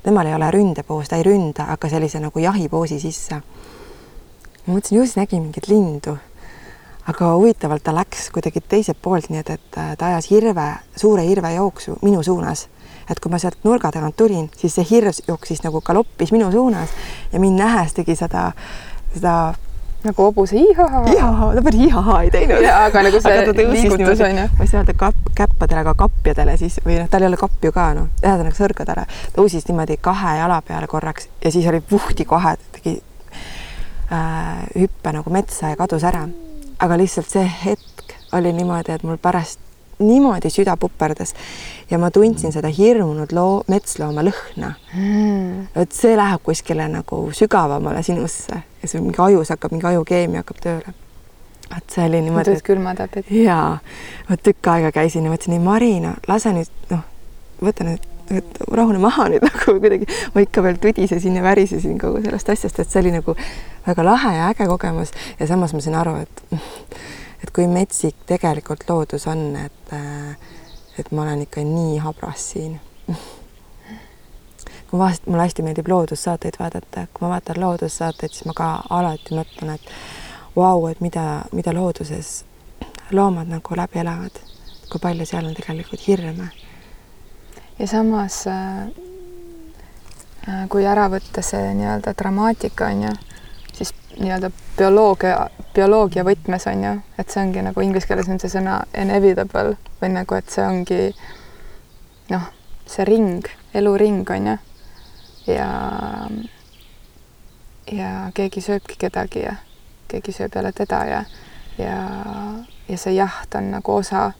[0.02, 3.40] temal ei ole ründepoos, ta ei ründa, aga sellise nagu jahipoosi sisse.
[4.66, 6.18] ma mõtlesin, ju siis nägi mingit lindu
[7.10, 11.24] aga huvitavalt ta läks kuidagi teiselt poolt, nii et, et äh, ta ajas hirve, suure
[11.26, 12.68] hirve jooksu minu suunas.
[13.10, 16.92] et kui ma sealt nurga tagant tulin, siis see hirv jooksis nagu galoppis minu suunas
[17.32, 18.52] ja mind nähes tegi seda,
[19.12, 19.32] seda
[20.06, 21.04] nagu hobuse ihahaa.
[21.12, 22.68] ihahaa, ta päris ihahaa ei teinud.
[22.74, 24.46] aga nagu see aga liigutus on ju.
[24.58, 27.72] ma ei saa öelda kapp, käppadele, aga kapjadele siis või noh, tal ei ole kapju
[27.72, 29.08] ka noh, ühesõnaga sõrgadele.
[29.36, 32.96] tõusis niimoodi kahe jala peale korraks ja siis oli puhti kohe, tegi
[34.12, 36.26] äh, hüppe nagu metsa ja kadus ära
[36.82, 39.60] aga lihtsalt see hetk oli niimoodi, et mul pärast
[40.06, 41.34] niimoodi süda puperdas
[41.90, 45.68] ja ma tundsin seda hirmunud loo, metslooma lõhna mm..
[45.82, 50.62] et see läheb kuskile nagu sügavamale sinusse ja see mingi ajus hakkab, mingi ajukeemia hakkab
[50.62, 50.94] tööle.
[51.76, 52.50] et see oli niimoodi.
[52.52, 53.34] tulid külmatapid?
[53.42, 53.78] jaa,
[54.28, 57.04] ma tükk aega käisin ja mõtlesin, ei Marina, lase nüüd noh,
[57.62, 62.22] võta nüüd et rahune maha nüüd nagu kuidagi, ma ikka veel tudisesin ja värisesin kogu
[62.24, 63.34] sellest asjast, et see oli nagu
[63.86, 66.44] väga lahe ja äge kogemus ja samas ma sain aru, et
[67.42, 69.94] et kui metsik tegelikult loodus on, et
[70.98, 72.80] et ma olen ikka nii habras siin.
[74.90, 79.32] kui vahest mulle hästi meeldib loodussaateid vaadata, kui ma vaatan loodussaateid, siis ma ka alati
[79.38, 79.86] mõtlen, et
[80.56, 82.42] vau, et mida, mida looduses
[83.10, 84.36] loomad nagu läbi elavad,
[84.92, 86.50] kui palju seal on tegelikult hirme.
[87.78, 88.86] ja samas äh,
[90.48, 93.12] äh kui ära võtta see nii-öelda dramaatika on ju
[94.18, 95.36] nii-öelda bioloogia,
[95.74, 100.12] bioloogia võtmes on ju, et see ongi nagu inglise keeles on see sõna inevitable või
[100.16, 101.00] nagu, et see ongi
[102.32, 102.48] noh,
[102.86, 104.56] see ring, eluring on ju.
[105.54, 105.68] ja,
[107.92, 109.56] ja keegi sööbki kedagi ja
[110.12, 111.24] keegi sööb jälle teda ja,
[111.78, 111.96] ja,
[112.88, 114.30] ja see jaht on nagu osa,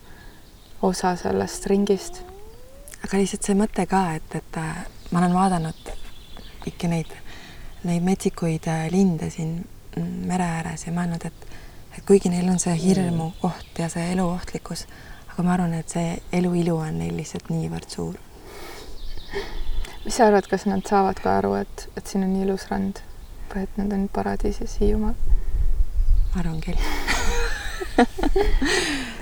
[0.82, 2.22] osa sellest ringist.
[3.02, 4.62] aga lihtsalt see mõte ka, et, et
[5.11, 5.92] ma olen vaadanud
[6.62, 7.21] kõiki neid
[7.85, 9.57] neid metsikuid äh, linde siin
[9.97, 11.49] mm, mere ääres ja mõelnud, et
[11.92, 14.87] et kuigi neil on see hirmu koht ja see eluohtlikkus,
[15.33, 18.16] aga ma arvan, et see elu ilu on neil lihtsalt niivõrd suur.
[20.05, 23.03] mis sa arvad, kas nad saavad ka aru, et, et siin on ilus rand
[23.53, 25.18] või et nad on paradiisis Hiiumaal?
[26.33, 26.81] ma arvan küll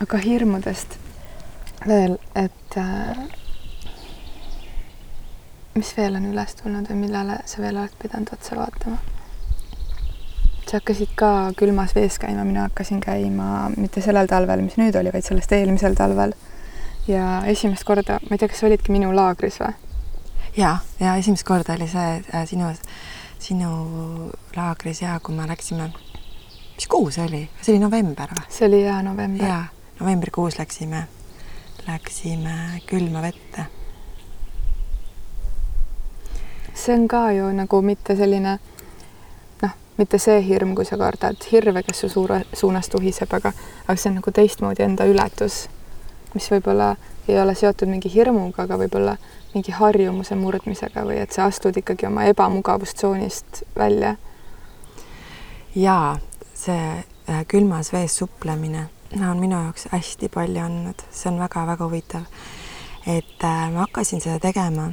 [0.00, 0.96] aga hirmudest
[1.86, 3.16] veel, et äh,
[5.74, 9.00] mis veel on üles tulnud või millele sa veel oled pidanud otsa vaatama?
[10.62, 11.28] sa hakkasid ka
[11.58, 15.96] külmas vees käima, mina hakkasin käima mitte sellel talvel, mis nüüd oli, vaid sellest eelmisel
[15.98, 16.32] talvel.
[17.08, 19.74] ja esimest korda, ma ei tea, kas sa olidki minu laagris või?
[20.56, 22.72] ja, ja esimest korda oli see äh, sinu,
[23.42, 23.74] sinu
[24.56, 25.90] laagris ja kui me läksime,
[26.78, 28.48] mis kuu see oli, see oli november või?
[28.48, 29.48] see oli jaa, november.
[29.48, 31.04] jaa novembrikuus läksime,
[31.86, 33.64] läksime külma vette.
[36.74, 38.56] see on ka ju nagu mitte selline
[39.62, 43.52] noh, mitte see hirm, kui sa kardad hirve, kes su suure suunas tuhiseb, aga,
[43.84, 45.68] aga see on nagu teistmoodi enda ületus,
[46.34, 46.96] mis võib-olla
[47.28, 49.14] ei ole seotud mingi hirmuga, aga võib-olla
[49.54, 54.16] mingi harjumuse murdmisega või et sa astud ikkagi oma ebamugavustsoonist välja.
[55.76, 56.18] jaa,
[56.54, 58.88] see äh, külmas vees suplemine
[59.20, 62.22] on minu jaoks hästi palju andnud, see on väga-väga huvitav.
[63.06, 64.92] et äh, ma hakkasin seda tegema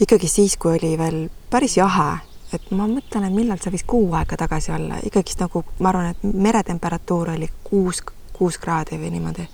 [0.00, 2.18] ikkagi siis, kui oli veel päris jahe,
[2.52, 6.12] et ma mõtlen, et millal see võis kuu aega tagasi olla, ikkagist nagu ma arvan,
[6.12, 9.48] et meretemperatuur oli kuus, kuus kraadi või niimoodi.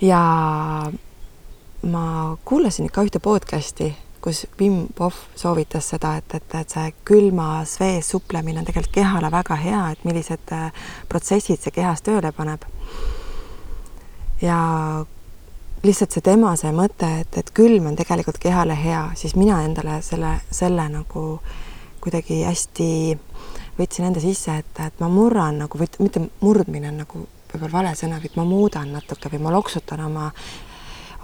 [0.00, 0.22] ja
[1.82, 7.76] ma kuulasin ikka ühte podcast'i kus Wim Hof soovitas seda, et, et, et see külmas
[7.80, 12.64] vees suplemine on tegelikult kehale väga hea, et millised äh, protsessid see kehas tööle paneb.
[14.42, 14.58] ja
[15.84, 20.00] lihtsalt see tema see mõte, et, et külm on tegelikult kehale hea, siis mina endale
[20.02, 21.24] selle, selle nagu
[22.04, 22.88] kuidagi hästi
[23.78, 27.94] võtsin enda sisse, et, et ma murran nagu või mitte murdmine on nagu võib-olla vale
[27.98, 30.30] sõna, vaid ma muudan natuke või ma loksutan oma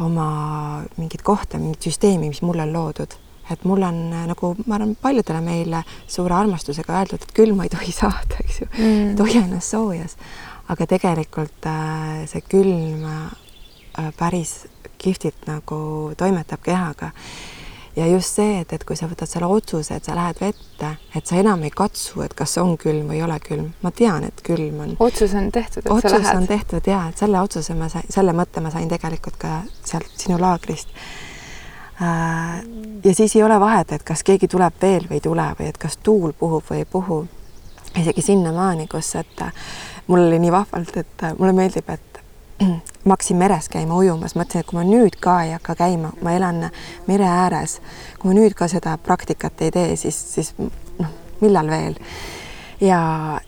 [0.00, 0.28] oma
[0.96, 3.18] mingit kohta, mingit süsteemi, mis mulle on loodud.
[3.50, 3.96] et mul on
[4.30, 8.66] nagu ma arvan, paljudele meile suure armastusega öeldud, et külma ei tohi saada, eks ju
[8.68, 10.16] mm., tohi ennast soojas.
[10.70, 14.68] aga tegelikult äh, see külm äh, päris
[15.00, 17.10] kihvtilt nagu toimetab kehaga
[18.00, 21.26] ja just see, et, et kui sa võtad selle otsuse, et sa lähed vette, et
[21.26, 24.42] sa enam ei katsu, et kas on külm või ei ole külm, ma tean, et
[24.46, 24.94] külm on.
[25.06, 26.38] otsus on tehtud, et otsus sa lähed.
[26.40, 30.10] on tehtud ja, et selle otsuse ma sain, selle mõtte ma sain tegelikult ka sealt
[30.16, 30.94] sinu laagrist
[32.00, 32.62] äh,.
[33.04, 35.78] ja siis ei ole vahet, et kas keegi tuleb veel või ei tule või et
[35.78, 37.26] kas tuul puhub või ei puhu.
[38.00, 39.44] isegi sinnamaani, kus, et
[40.06, 42.09] mul oli nii vahvalt, et äh, mulle meeldib, et
[42.60, 46.34] ma hakkasin meres käima ujumas, mõtlesin, et kui ma nüüd ka ei hakka käima, ma
[46.36, 46.66] elan
[47.06, 47.78] mere ääres,
[48.20, 51.96] kui ma nüüd ka seda praktikat ei tee, siis, siis noh, millal veel.
[52.80, 53.00] ja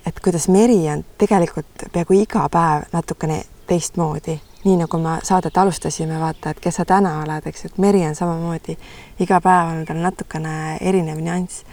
[0.07, 6.21] et kuidas meri on tegelikult peaaegu iga päev natukene teistmoodi, nii nagu me saadet alustasime,
[6.21, 8.77] vaata, et kes sa täna oled, eks, et meri on samamoodi
[9.21, 11.65] iga päev on tal natukene erinev nüanss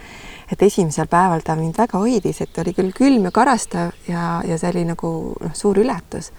[0.52, 4.58] et esimesel päeval ta mind väga hoidis, et oli küll külm ja karastav ja, ja
[4.58, 6.32] see oli nagu noh, suur ületus.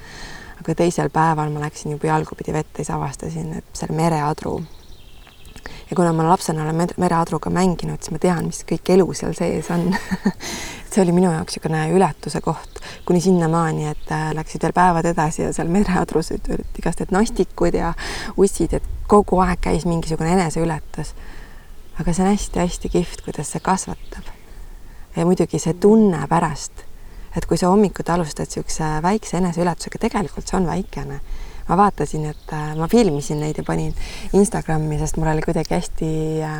[0.61, 4.61] Aga teisel päeval ma läksin juba jalgupidi vette, siis avastasin, seal mereadru.
[5.89, 9.69] ja kuna ma lapsena olen mereadruga mänginud, siis ma tean, mis kõik elu seal sees
[9.73, 9.91] on
[10.91, 15.45] see oli minu jaoks niisugune ületuse koht kuni sinnamaani, et äh, läksid veel päevad edasi
[15.47, 17.93] ja seal mereadrus olid igast need nastikud ja
[18.37, 21.15] ussid, et kogu aeg käis mingisugune eneseületus
[21.99, 24.29] aga see on hästi-hästi kihvt, kuidas see kasvatab.
[25.15, 26.85] ja muidugi see tunne pärast,
[27.37, 31.21] et kui sa hommikut alustad niisuguse väikse eneseületusega, tegelikult see on väikene.
[31.69, 33.93] ma vaatasin, et äh, ma filmisin neid ja panin
[34.33, 36.09] Instagrami, sest mul oli kuidagi hästi
[36.43, 36.57] äh,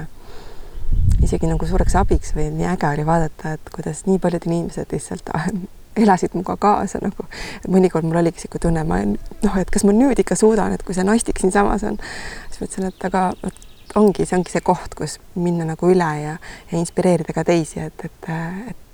[1.26, 5.34] isegi nagu suureks abiks või nii äge oli vaadata, et kuidas nii paljud inimesed lihtsalt
[5.36, 5.50] äh,
[5.96, 7.26] elasid minuga kaasa nagu,
[7.68, 10.96] mõnikord mul oligi niisugune tunne, ma noh, et kas ma nüüd ikka suudan, et kui
[10.96, 12.00] see nastik siinsamas on,
[12.48, 13.68] siis mõtlesin, et aga vot
[14.00, 16.38] ongi, see ongi see koht, kus minna nagu üle ja,
[16.72, 18.30] ja inspireerida ka teisi, et, et,
[18.72, 18.91] et,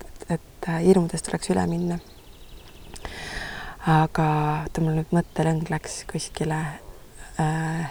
[0.57, 1.99] et, et hirmudest tuleks üle minna.
[3.87, 4.27] aga
[4.65, 6.59] oota, mul nüüd mõttelõng läks kuskile
[7.39, 7.87] äh,.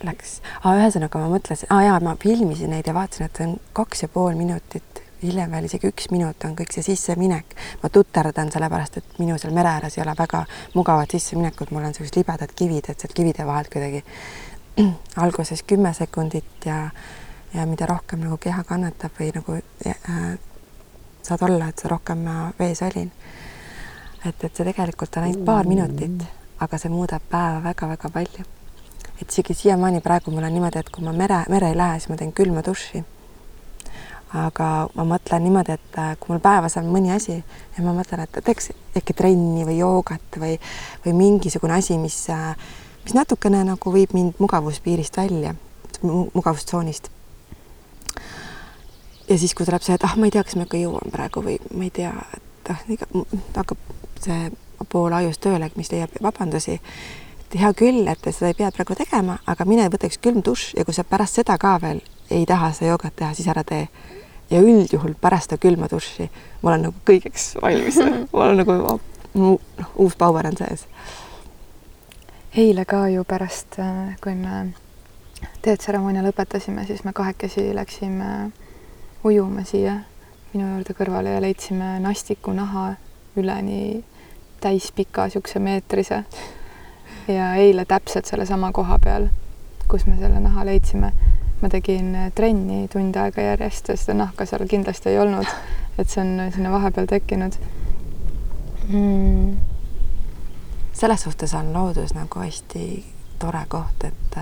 [0.00, 4.06] Läks ah,, ühesõnaga ma mõtlesin ah,, jaa, ma filmisin neid ja vaatasin, et on kaks
[4.06, 7.54] ja pool minutit hiljem veel isegi üks minut on kõik see sisseminek.
[7.82, 11.94] ma tuterdan sellepärast, et minu seal mere ääres ei ole väga mugavad sisseminekut, mul on
[11.94, 14.04] sellised libedad kivid, et sealt kivide vahelt kuidagi
[15.24, 16.88] alguses kümme sekundit ja,
[17.54, 20.38] ja mida rohkem nagu keha kannatab või nagu äh,
[21.22, 22.24] saad olla, et sa rohkem
[22.58, 23.10] vees olin.
[24.24, 26.24] et, et see tegelikult on ainult paar minutit,
[26.60, 28.44] aga see muudab päeva väga-väga palju.
[29.20, 32.08] et isegi siiamaani praegu mul on niimoodi, et kui ma mere, mere ei lähe, siis
[32.08, 33.04] ma teen külma duši.
[34.34, 38.22] aga ma mõtlen niimoodi, et äh, kui mul päevas on mõni asi ja ma mõtlen,
[38.24, 40.54] et teeks äkki trenni või joogat või,
[41.04, 42.54] või mingisugune asi, mis äh,
[43.04, 45.54] mis natukene nagu viib mind mugavuspiirist välja,
[46.02, 47.10] mugavustsoonist.
[49.30, 51.42] Ja siis, kui tuleb see, et ah, ma ei tea, kas ma ikka jõuan praegu
[51.44, 52.84] või ma ei tea, et ah,
[53.56, 53.78] hakkab
[54.20, 54.50] see
[54.90, 56.80] pool ajust tööle, mis leiab vabandusi.
[57.44, 60.74] et hea küll, et seda ei pea praegu tegema, aga mine võta üks külm dušš
[60.78, 63.88] ja kui sa pärast seda ka veel ei taha seda joogat teha, siis ära tee.
[64.50, 66.28] ja üldjuhul pärast seda külma dušši
[66.62, 67.98] ma olen nagu kõigeks valmis
[68.32, 69.00] ma olen nagu,
[69.34, 69.60] noh,
[69.94, 70.86] uus power on sees
[72.56, 74.72] eile ka ju pärast, äh, kui me
[75.62, 78.50] teetseremoonia lõpetasime, siis me kahekesi läksime
[79.24, 79.98] ujuma siia
[80.52, 82.94] minu juurde kõrvale ja leidsime nastiku naha
[83.38, 84.04] üleni
[84.60, 86.24] täispika niisuguse meetrise.
[87.28, 89.28] ja eile täpselt sellesama koha peal,
[89.88, 91.12] kus me selle naha leidsime,
[91.62, 95.46] ma tegin trenni tund aega järjest ja seda nahka seal kindlasti ei olnud,
[95.98, 97.58] et see on sinna vahepeal tekkinud.
[98.88, 99.70] Mm
[101.00, 103.04] selles suhtes on loodus nagu hästi
[103.38, 104.34] tore koht, et,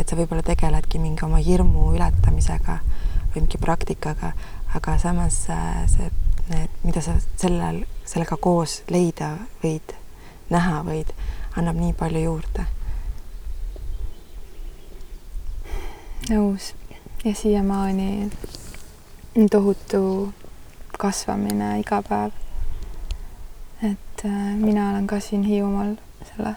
[0.00, 2.78] et sa võib-olla tegeledki mingi oma hirmu ületamisega
[3.32, 4.32] või mingi praktikaga,
[4.74, 6.10] aga samas see,
[6.50, 9.96] need, mida sa sellel, sellega koos leida võid,
[10.52, 11.10] näha võid,
[11.56, 12.68] annab nii palju juurde.
[16.30, 16.68] nõus
[17.24, 18.30] ja siiamaani
[19.50, 20.32] tohutu
[20.94, 22.36] kasvamine iga päev
[23.82, 25.96] et äh, mina olen ka siin Hiiumaal
[26.28, 26.54] selle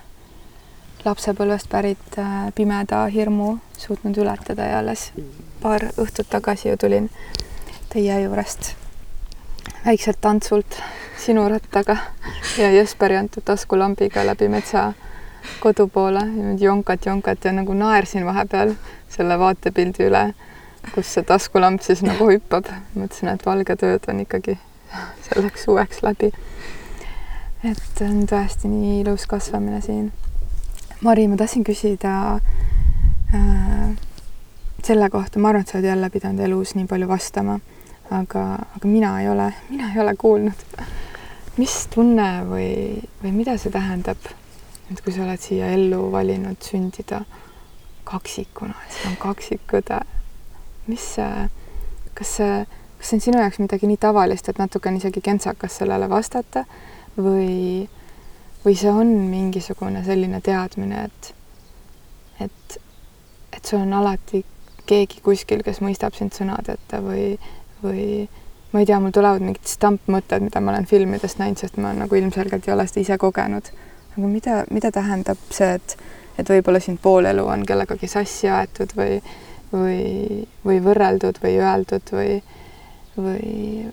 [1.06, 5.10] lapsepõlvest pärit äh, pimeda hirmu suutnud ületada ja alles
[5.66, 7.10] paar õhtut tagasi ju tulin
[7.90, 8.76] teie juurest
[9.86, 10.78] väikselt tantsult
[11.18, 11.98] sinu rattaga
[12.62, 14.92] ja Jesperi antud taskulambiga läbi metsa
[15.64, 18.76] kodu poole niimoodi jonkat-jonkat ja nagu naersin vahepeal
[19.10, 20.24] selle vaatepildi üle,
[20.94, 22.70] kus see taskulamp siis nagu hüppab.
[22.94, 24.60] mõtlesin, et valged ööd on ikkagi
[25.32, 26.30] selleks suveks läbi
[27.66, 30.12] et on tõesti nii ilus kasvamine siin.
[31.02, 32.12] Mari, ma tahtsin küsida
[33.34, 33.96] äh,
[34.86, 37.58] selle kohta, ma arvan, et sa oled jälle pidanud elus nii palju vastama,
[38.14, 38.44] aga,
[38.78, 40.66] aga mina ei ole, mina ei ole kuulnud.
[41.58, 44.20] mis tunne või, või mida see tähendab,
[44.92, 47.22] et kui sa oled siia ellu valinud sündida
[48.06, 50.02] kaksikuna, sul on kaksikõde,
[50.92, 51.46] mis see,
[52.14, 52.58] kas see,
[53.00, 56.66] kas see on sinu jaoks midagi nii tavalist, et natuke on isegi kentsakas sellele vastata
[57.18, 57.88] või,
[58.66, 61.32] või see on mingisugune selline teadmine, et,
[62.46, 62.78] et,
[63.56, 64.44] et sul on alati
[64.86, 67.36] keegi kuskil, kes mõistab sind sõnadeta või,
[67.84, 68.06] või,
[68.74, 72.20] ma ei tea, mul tulevad mingid stampmõtted, mida ma olen filmidest näinud, sest ma nagu
[72.20, 73.72] ilmselgelt ei ole seda ise kogenud.
[74.16, 75.98] aga mida, mida tähendab see, et,
[76.40, 79.20] et võib-olla sind pool elu on kellegagi sassi aetud või,
[79.74, 82.40] või, või võrreldud või öeldud või,
[83.18, 83.92] või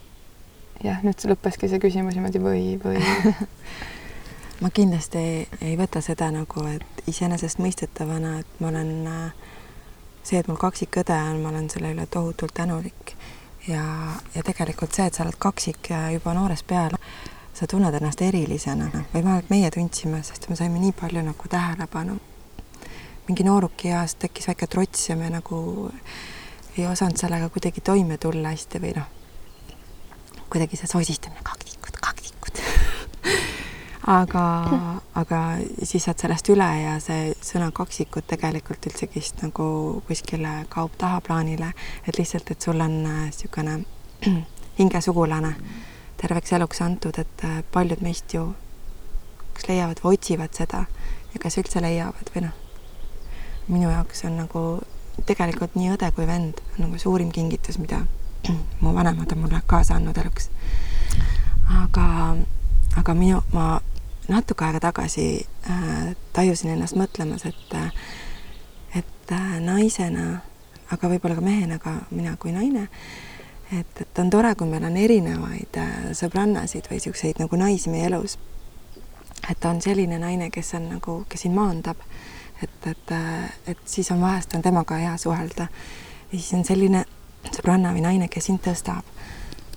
[0.84, 3.02] jah, nüüd lõppeski see küsimus niimoodi või, või
[4.62, 8.92] ma kindlasti ei, ei võta seda nagu, et iseenesestmõistetavana, et ma olen
[10.22, 13.14] see, et mul kaksikõde on, ma olen selle üle tohutult tänulik.
[13.68, 13.84] Ja,
[14.34, 16.98] ja tegelikult see, et sa oled kaksik juba noorest peale,
[17.54, 18.88] sa tunned ennast erilisena.
[19.12, 22.18] Või vähemalt meie tundsime, sest me saime nii palju nagu tähelepanu.
[23.28, 25.90] mingi nooruki eas tekkis väike trots ja me nagu
[26.76, 29.06] ei osanud sellega kuidagi toime tulla hästi või noh,
[30.50, 32.58] kuidagi see sosistamine, kaktikud, kaktikud
[34.06, 34.44] aga,
[35.14, 35.40] aga
[35.82, 39.66] siis saad sellest üle ja see sõna kaksikud tegelikult üldsegist nagu
[40.08, 41.72] kuskile kaob tahaplaanile,
[42.06, 43.78] et lihtsalt, et sul on niisugune
[44.26, 44.40] äh,
[44.78, 45.54] hingesugulane
[46.20, 48.48] terveks eluks antud, et äh, paljud meist ju
[49.52, 50.86] kas leiavad või otsivad seda
[51.34, 52.56] ja kas üldse leiavad või noh,
[53.68, 54.64] minu jaoks on nagu
[55.28, 58.02] tegelikult nii õde kui vend on nagu suurim kingitus, mida
[58.82, 60.50] mu vanemad on mulle kaasa andnud eluks.
[61.84, 62.36] aga,
[62.98, 63.78] aga minu, ma
[64.32, 65.26] natuke aega tagasi
[65.70, 67.90] äh, tajusin ennast mõtlemas, et äh,
[68.94, 70.40] et äh, naisena,
[70.92, 72.88] aga võib-olla ka mehena, aga mina kui naine,
[73.72, 78.08] et, et on tore, kui meil on erinevaid äh, sõbrannasid või niisuguseid nagu naisi meie
[78.10, 78.38] elus.
[79.50, 81.98] et on selline naine, kes on nagu, kes sind maandab,
[82.62, 85.68] et, et, äh, et siis on vahest on temaga hea suhelda.
[86.32, 87.04] ja siis on selline
[87.50, 89.08] sõbranna või naine, kes sind tõstab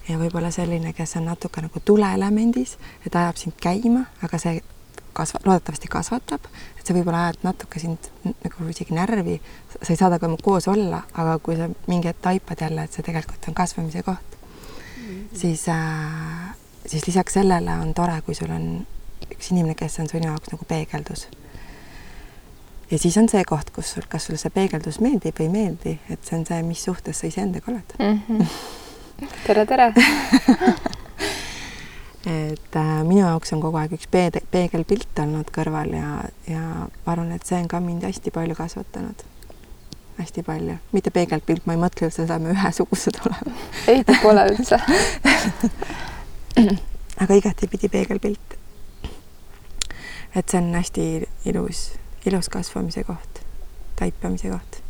[0.09, 4.59] ja võib-olla selline, kes on natuke nagu tuleelemendis, et ajab sind käima, aga see
[5.15, 6.49] kasva-, loodetavasti kasvatab,
[6.79, 9.39] et see võib-olla ajab natuke sind nagu isegi närvi,
[9.75, 13.05] sa ei saa temaga koos olla, aga kui sa mingi hetk taipad jälle, et see
[13.05, 15.39] tegelikult on kasvamise koht mm, -hmm.
[15.39, 16.53] siis äh,,
[16.85, 18.85] siis lisaks sellele on tore, kui sul on
[19.31, 21.27] üks inimene, kes on sinu jaoks nagu peegeldus.
[22.91, 25.99] ja siis on see koht, kus sul, kas sulle see peegeldus meeldib või ei meeldi,
[26.09, 28.21] et see on see, mis suhtes sa iseendaga oled mm.
[28.27, 28.81] -hmm
[29.45, 29.93] tere, tere
[32.25, 36.09] et äh, minu jaoks on kogu aeg üks peede, peegelpilt olnud kõrval ja,
[36.49, 39.23] ja ma arvan, et see on ka mind hästi palju kasvatanud.
[40.17, 43.55] hästi palju, mitte peegelpilt, ma ei mõtle, et seda me ühesugused oleme.
[43.91, 44.81] ei, ta pole üldse
[47.23, 48.57] aga igatipidi peegelpilt.
[50.35, 51.05] et see on hästi
[51.51, 51.91] ilus,
[52.25, 53.45] ilus kasvamise koht,
[53.99, 54.84] taipamise koht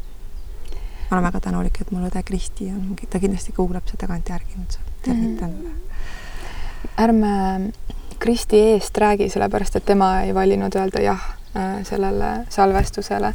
[1.10, 4.66] ma olen väga tänulik, et mul õde Kristi on, ta kindlasti kuulab seda tagantjärgi, ma
[5.06, 5.66] tervitan mm.
[5.66, 7.04] -hmm.
[7.04, 7.72] ärme
[8.20, 11.22] Kristi eest räägi, sellepärast et tema ei valinud öelda jah
[11.56, 13.34] äh, sellele salvestusele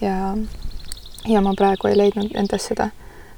[0.00, 0.36] ja,
[1.28, 2.90] ja ma praegu ei leidnud endas seda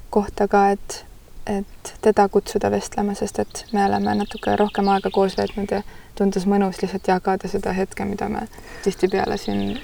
[0.09, 1.05] kohta ka, et,
[1.47, 5.81] et teda kutsuda vestlema, sest et me oleme natuke rohkem aega koos veetnud ja
[6.15, 8.47] tundus mõnus lihtsalt jagada seda hetke, mida me
[8.83, 9.79] tihtipeale siin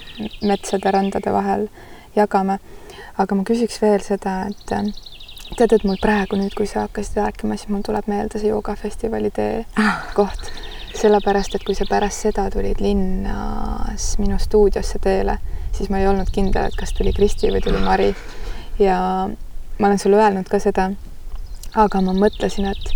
[0.45, 1.67] metsade, randade vahel
[2.15, 2.59] jagame
[3.19, 4.89] aga ma küsiks veel seda, et äh,
[5.57, 9.31] tead, et mul praegu nüüd, kui sa hakkasid rääkima, siis mul tuleb meelde see joogafestivali
[9.35, 10.05] tee ah.
[10.15, 10.51] koht,
[10.97, 15.39] sellepärast et kui sa pärast seda tulid linnas minu stuudiosse teele,
[15.75, 18.09] siis ma ei olnud kindel, et kas tuli Kristi või tuli Mari.
[18.79, 18.97] ja
[19.29, 20.89] ma olen sulle öelnud ka seda,
[21.75, 22.95] aga ma mõtlesin, et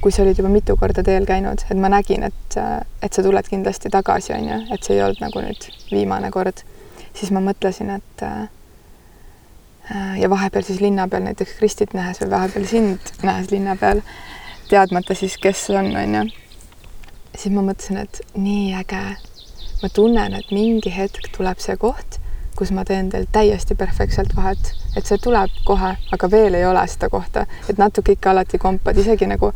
[0.00, 2.56] kui sa olid juba mitu korda teel käinud, et ma nägin, et,
[3.02, 6.60] et sa tuled kindlasti tagasi, on ju, et see ei olnud nagu nüüd viimane kord,
[7.16, 8.48] siis ma mõtlesin, et Äh,
[10.18, 14.00] ja vahepeal siis linna peal näiteks Kristit nähes või vahepeal sind nähes linna peal,
[14.68, 16.24] teadmata siis, kes on, on ju.
[17.36, 19.04] siis ma mõtlesin, et nii äge.
[19.82, 22.18] ma tunnen, et mingi hetk tuleb see koht,
[22.56, 26.86] kus ma teen teil täiesti perfektselt vahet, et see tuleb kohe, aga veel ei ole
[26.88, 29.50] seda kohta, et natuke ikka alati kompad, isegi nagu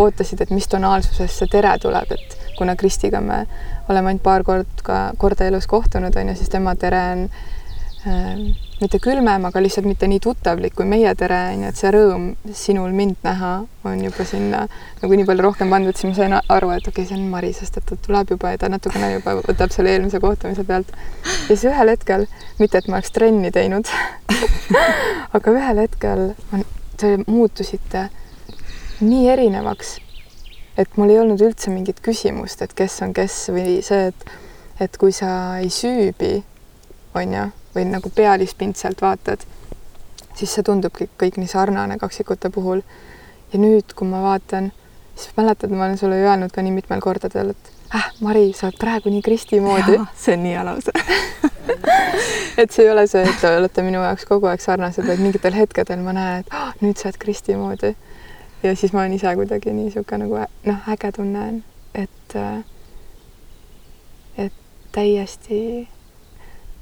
[0.00, 3.42] ootasid, et mis tonaalsuses see tere tuleb, et kuna Kristiga me
[3.88, 7.63] oleme ainult paar korda, korda elus kohtunud, on ju, siis tema tere on äh,
[8.04, 12.92] mitte külmem, aga lihtsalt mitte nii tuttavlik kui meie tere, onju, et see rõõm sinul
[12.96, 13.52] mind näha
[13.88, 14.64] on juba sinna
[15.00, 17.54] nagu nii palju rohkem pandud, siis ma sain aru, et okei okay,, see on Mari,
[17.56, 20.92] sest et ta tuleb juba ja ta natukene juba võtab selle eelmise kohtumise pealt.
[21.24, 22.26] ja siis ühel hetkel,
[22.60, 23.88] mitte et ma oleks trenni teinud
[25.38, 26.68] aga ühel hetkel on,
[27.00, 28.08] te muutusite
[29.00, 29.96] nii erinevaks,
[30.76, 34.32] et mul ei olnud üldse mingit küsimust, et kes on kes või see, et
[34.82, 36.40] et kui sa ei süübi,
[37.14, 39.44] onju või nagu pealispindselt vaatad,
[40.34, 42.82] siis see tundubki kõik nii sarnane kaksikute puhul.
[43.52, 44.72] ja nüüd, kui ma vaatan,
[45.16, 48.78] siis mäletad, ma olen sulle öelnud ka nii mitmel kordadel, et äh, Mari, sa oled
[48.80, 50.00] praegu nii Kristi moodi.
[50.18, 50.90] see on nii alus
[52.58, 55.54] et see ei ole see, et te olete minu jaoks kogu aeg sarnased, vaid mingitel
[55.54, 57.94] hetkedel ma näen, et oh, nüüd sa oled Kristi moodi.
[58.62, 61.60] ja siis ma olen ise kuidagi nii sihuke nagu noh, äge tunne on,
[61.94, 62.38] et,
[64.46, 64.62] et
[64.92, 65.60] täiesti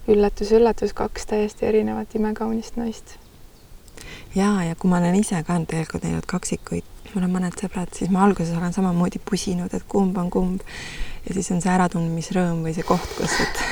[0.09, 3.17] üllatus-üllatus, kaks täiesti erinevat imekaunist naist.
[4.35, 8.11] ja, ja kui ma olen ise ka tegelikult näinud kaksikuid, mul on mõned sõbrad, siis
[8.11, 10.67] ma alguses olen samamoodi pusinud, et kumb on kumb
[11.29, 13.65] ja siis on see äratundmisrõõm või see koht, kus, et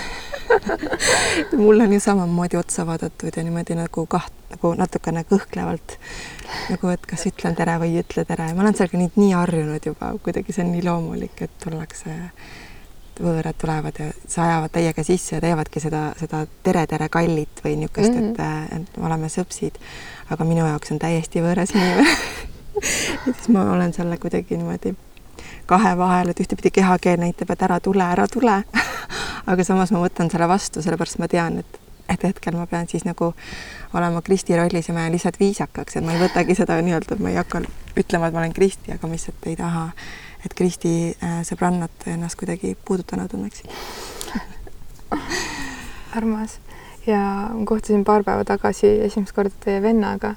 [1.62, 5.96] mul on ju samamoodi otsa vaadatud ja niimoodi nagu kaht, nagu natukene kõhklevalt
[6.70, 8.50] nagu, et kas ütlen tere või ei ütle tere.
[8.54, 12.16] ma olen sellega nüüd nii harjunud juba, kuidagi see on nii loomulik, et tullakse,
[13.20, 18.32] võõrad tulevad ja sajavad täiega sisse ja teevadki seda, seda tere-tere kallit või niisugust mm,
[18.32, 18.72] -hmm.
[18.80, 19.78] et, et oleme sõpsid.
[20.30, 22.08] aga minu jaoks on täiesti võõras inimene
[23.26, 24.94] ja siis ma olen selle kuidagi niimoodi
[25.66, 28.62] kahe vahel, et ühtepidi kehakeel näitab, et ära tule, ära tule
[29.50, 31.78] aga samas ma võtan selle vastu, sellepärast ma tean, et,
[32.10, 33.32] et hetkel ma pean siis nagu
[33.94, 37.22] olema Kristi rollis ja ma jään lihtsalt viisakaks, et ma ei võtagi seda nii-öelda, et
[37.22, 37.62] ma ei hakka
[37.98, 39.88] ütlema, et ma olen Kristi, aga ma lihtsalt ei taha,
[40.44, 43.70] et Kristi äh, sõbrannad ennast kuidagi puudutana tunneksid
[46.18, 46.58] armas.
[47.06, 50.34] Ja kohtusin paar päeva tagasi esimest korda teie vennaga.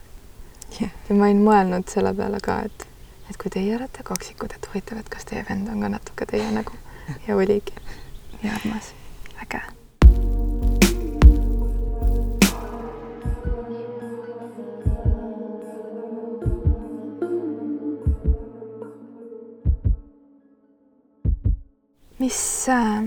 [0.80, 0.92] Yeah..
[1.10, 2.88] ja ma olin mõelnud selle peale ka, et,
[3.30, 6.50] et kui teie olete kaksikud, et huvitav, et kas teie vend on ka natuke teie
[6.56, 6.80] nägu
[7.28, 7.78] ja oligi.
[8.42, 8.94] Nii armas
[22.34, 23.04] mis äh,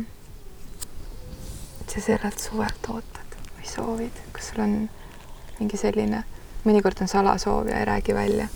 [1.86, 4.74] sa sellelt suvelt ootad või soovid, kas sul on
[5.58, 6.20] mingi selline,
[6.62, 8.46] mõnikord on salasoov ja ei räägi välja,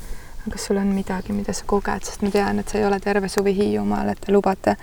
[0.44, 3.26] kas sul on midagi, mida sa koged, sest ma tean, et sa ei ole terve
[3.32, 4.76] suvi Hiiumaal, et te lubate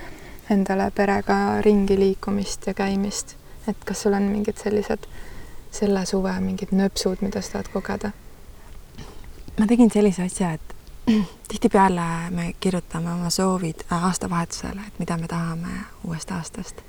[0.52, 5.08] endale perega ringi liikumist ja käimist, et kas sul on mingid sellised
[5.72, 8.12] selle suve mingid nöpsud, mida sa tahad kogeda?
[9.58, 10.77] ma tegin sellise asja, et
[11.50, 16.82] tihtipeale me kirjutame oma soovid aastavahetusele, et mida me tahame uuest aastast.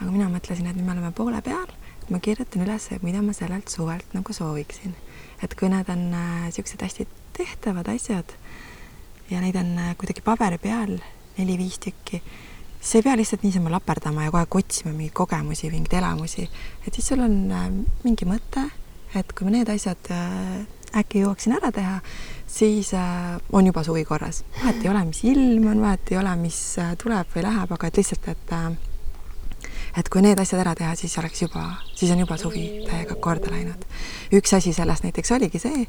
[0.00, 1.70] aga mina mõtlesin, et nüüd me oleme poole peal,
[2.10, 4.94] ma kirjutan üles, mida ma sellelt suvelt nagu sooviksin.
[5.42, 7.08] et kui need on niisugused äh, hästi
[7.38, 8.34] tehtavad asjad
[9.30, 10.98] ja neid on äh, kuidagi paberi peal
[11.38, 12.22] neli-viis tükki
[12.82, 16.48] sa ei pea lihtsalt niisama laperdama ja kogu aeg otsima mingeid kogemusi, mingeid elamusi,
[16.86, 17.66] et siis sul on äh,
[18.02, 18.66] mingi mõte,
[19.14, 20.64] et kui ma need asjad äh,
[20.96, 21.98] äkki jõuaksin ära teha,
[22.46, 24.44] siis äh, on juba suvi korras.
[24.60, 26.62] vahet ei ole, mis ilm on, vahet ei ole, mis
[27.02, 28.56] tuleb või läheb, aga et lihtsalt, et
[29.96, 33.50] et kui need asjad ära teha, siis oleks juba, siis on juba suvi täiega korda
[33.52, 33.84] läinud.
[34.32, 35.86] üks asi sellest näiteks oligi see,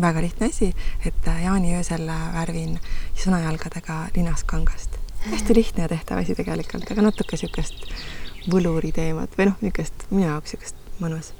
[0.00, 2.78] väga lihtne asi, et jaaniöösel värvin
[3.16, 5.00] sõnajalgadega linaskangast
[5.30, 7.86] hästi lihtne ja tehtav asi tegelikult, aga natuke niisugust
[8.52, 11.32] võluri teemat või noh, niisugust minu jaoks niisugust mõnus.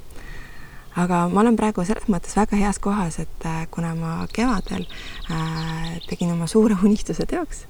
[0.97, 4.87] Aga ma olen praegu selles mõttes väga heas kohas, et äh, kuna ma kevadel
[5.31, 7.65] äh, tegin oma suure unistuse teoks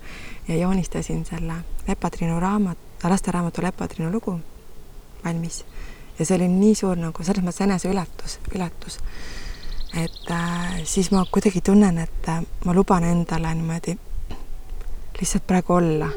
[0.47, 4.39] ja joonistasin selle Lepatrinu raamat, lasteraamatu Lepatrinu lugu
[5.25, 5.65] valmis.
[6.19, 8.97] Ja see oli nii suur nagu selles mõttes eneseületus, ületus,
[9.95, 13.97] et äh, siis ma kuidagi tunnen, et äh, ma luban endale niimoodi
[15.19, 16.09] lihtsalt praegu olla,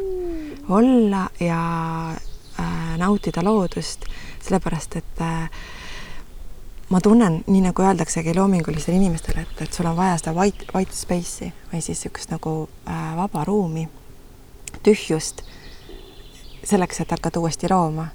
[0.68, 1.60] olla ja
[2.14, 4.06] äh, nautida loodust,
[4.40, 5.50] sellepärast et äh,
[6.90, 10.94] ma tunnen, nii nagu öeldaksegi loomingulistele inimestele, et, et sul on vaja seda white, white
[10.96, 12.54] space'i või siis niisugust nagu
[12.90, 13.86] äh, vaba ruumi,
[14.82, 15.44] tühjust,
[16.66, 18.08] selleks, et hakata uuesti looma.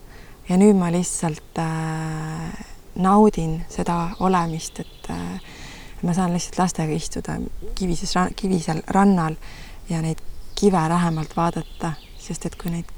[0.49, 2.65] ja nüüd ma lihtsalt äh,
[2.95, 5.39] naudin seda olemist, et äh,
[6.03, 7.39] ma saan lihtsalt lastega istuda
[7.76, 9.39] kivises, kivisel rannal
[9.89, 10.19] ja neid
[10.55, 12.91] kive lähemalt vaadata, sest et kui neid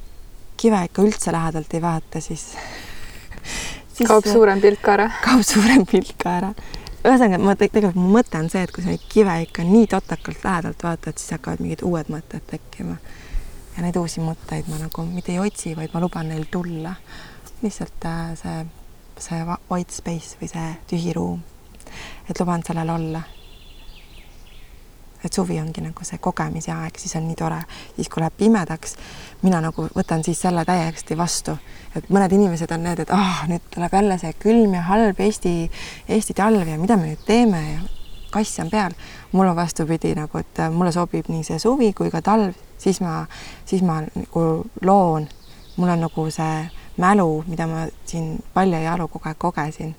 [0.58, 2.50] kive ikka üldse lähedalt ei vaata, siis
[4.06, 5.08] kaob suurem pilt ka ära.
[5.26, 6.52] kaob suurem pilt ka ära.
[7.04, 10.44] ühesõnaga, ma tegelikult mu mõte on see, et kui sa neid kive ikka nii totakalt
[10.44, 12.98] lähedalt vaatad, siis hakkavad mingid uued mõtted tekkima.
[13.76, 16.96] ja neid uusi mõtteid ma nagu mitte ei otsi, vaid ma luban neil tulla.
[17.62, 18.60] lihtsalt äh, see,
[19.30, 19.42] see
[19.72, 21.42] white space või see tühi ruum.
[22.30, 23.24] et luban sellel olla
[25.24, 27.60] et suvi ongi nagu see kogemise aeg, siis on nii tore,
[27.96, 28.96] siis kui läheb pimedaks,
[29.42, 31.58] mina nagu võtan siis selle täiesti vastu,
[31.96, 35.20] et mõned inimesed on need, et ah oh,, nüüd tuleb jälle see külm ja halb
[35.26, 35.54] Eesti,
[36.08, 37.80] Eesti talv ja mida me nüüd teeme ja
[38.32, 38.94] kass on peal.
[39.32, 43.26] mul on vastupidi nagu, et mulle sobib nii see suvi kui ka talv, siis ma,
[43.66, 44.44] siis ma nagu
[44.82, 45.28] loon,
[45.78, 49.96] mul on nagu see mälu, mida ma siin palja jalu kogu aeg kogesin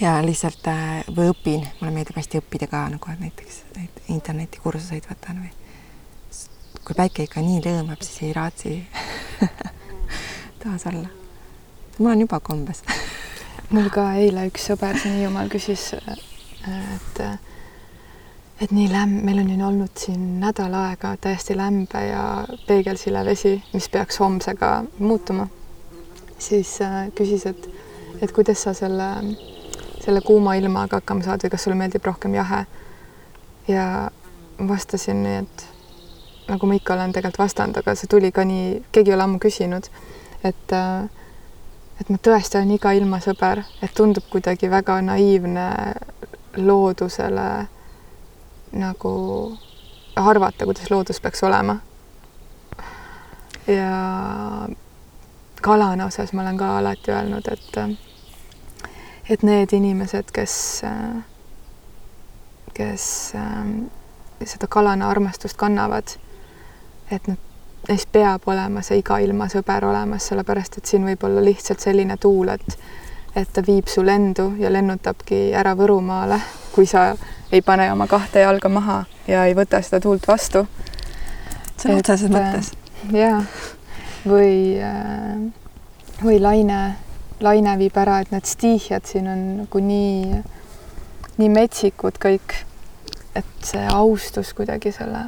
[0.00, 5.44] ja lihtsalt äh, või õpin, mulle meeldib hästi õppida ka nagu näiteks neid internetikursuseid võtan
[5.44, 5.52] või
[6.84, 8.74] kui päike ikka nii lõõmab, siis ei raatsi
[10.64, 11.08] taas olla.
[11.98, 12.82] mul on juba kombes
[13.74, 17.22] mul ka eile üks sõber siin Hiiumaal küsis, et
[18.62, 22.22] et nii lämm, meil on ju olnud siin nädal aega täiesti lämbe ja
[22.66, 25.48] peegelsile vesi, mis peaks homsega muutuma.
[26.38, 27.68] siis äh, küsis, et,
[28.22, 29.08] et kuidas sa selle,
[30.04, 32.64] selle kuuma ilmaga hakkama saad või kas sulle meeldib rohkem jahe.
[33.68, 34.10] ja
[34.68, 35.66] vastasin nii, et
[36.48, 39.38] nagu ma ikka olen tegelikult vastanud, aga see tuli ka nii, keegi ei ole ammu
[39.40, 39.88] küsinud,
[40.44, 41.08] et äh,
[42.00, 45.68] et ma tõesti olen iga ilma sõber, et tundub kuidagi väga naiivne
[46.56, 47.48] loodusele
[48.74, 49.12] nagu
[50.18, 51.78] arvata, kuidas loodus peaks olema.
[53.66, 54.68] ja
[55.62, 57.78] kalana osas ma olen ka alati öelnud, et
[59.30, 60.82] et need inimesed, kes,
[62.74, 63.06] kes
[64.44, 66.16] seda kalana armastust kannavad,
[67.10, 67.40] et nad
[67.88, 72.16] neis peab olema see iga ilma sõber olemas, sellepärast et siin võib olla lihtsalt selline
[72.20, 72.78] tuul, et
[73.34, 76.38] et ta viib su lendu ja lennutabki ära Võrumaale,
[76.70, 77.08] kui sa
[77.50, 80.66] ei pane oma kahte jalga maha ja ei võta seda tuult vastu.
[81.74, 82.70] sõna otseses mõttes.
[83.10, 83.42] jaa,
[84.26, 85.50] või, äh,
[86.22, 86.94] või laine,
[87.40, 90.42] laine viib ära, et need stiihiad siin on nagu nii,
[91.38, 92.56] nii metsikud kõik,
[93.34, 95.26] et see austus kuidagi selle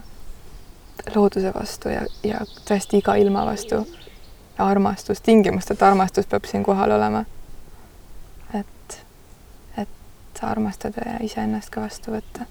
[1.15, 3.87] looduse vastu ja, ja tõesti iga ilma vastu.
[4.59, 7.25] armastus, tingimusteta armastus peab siin kohal olema.
[8.55, 8.99] et,
[9.79, 12.47] et armastada ja iseennast ka vastu võtta.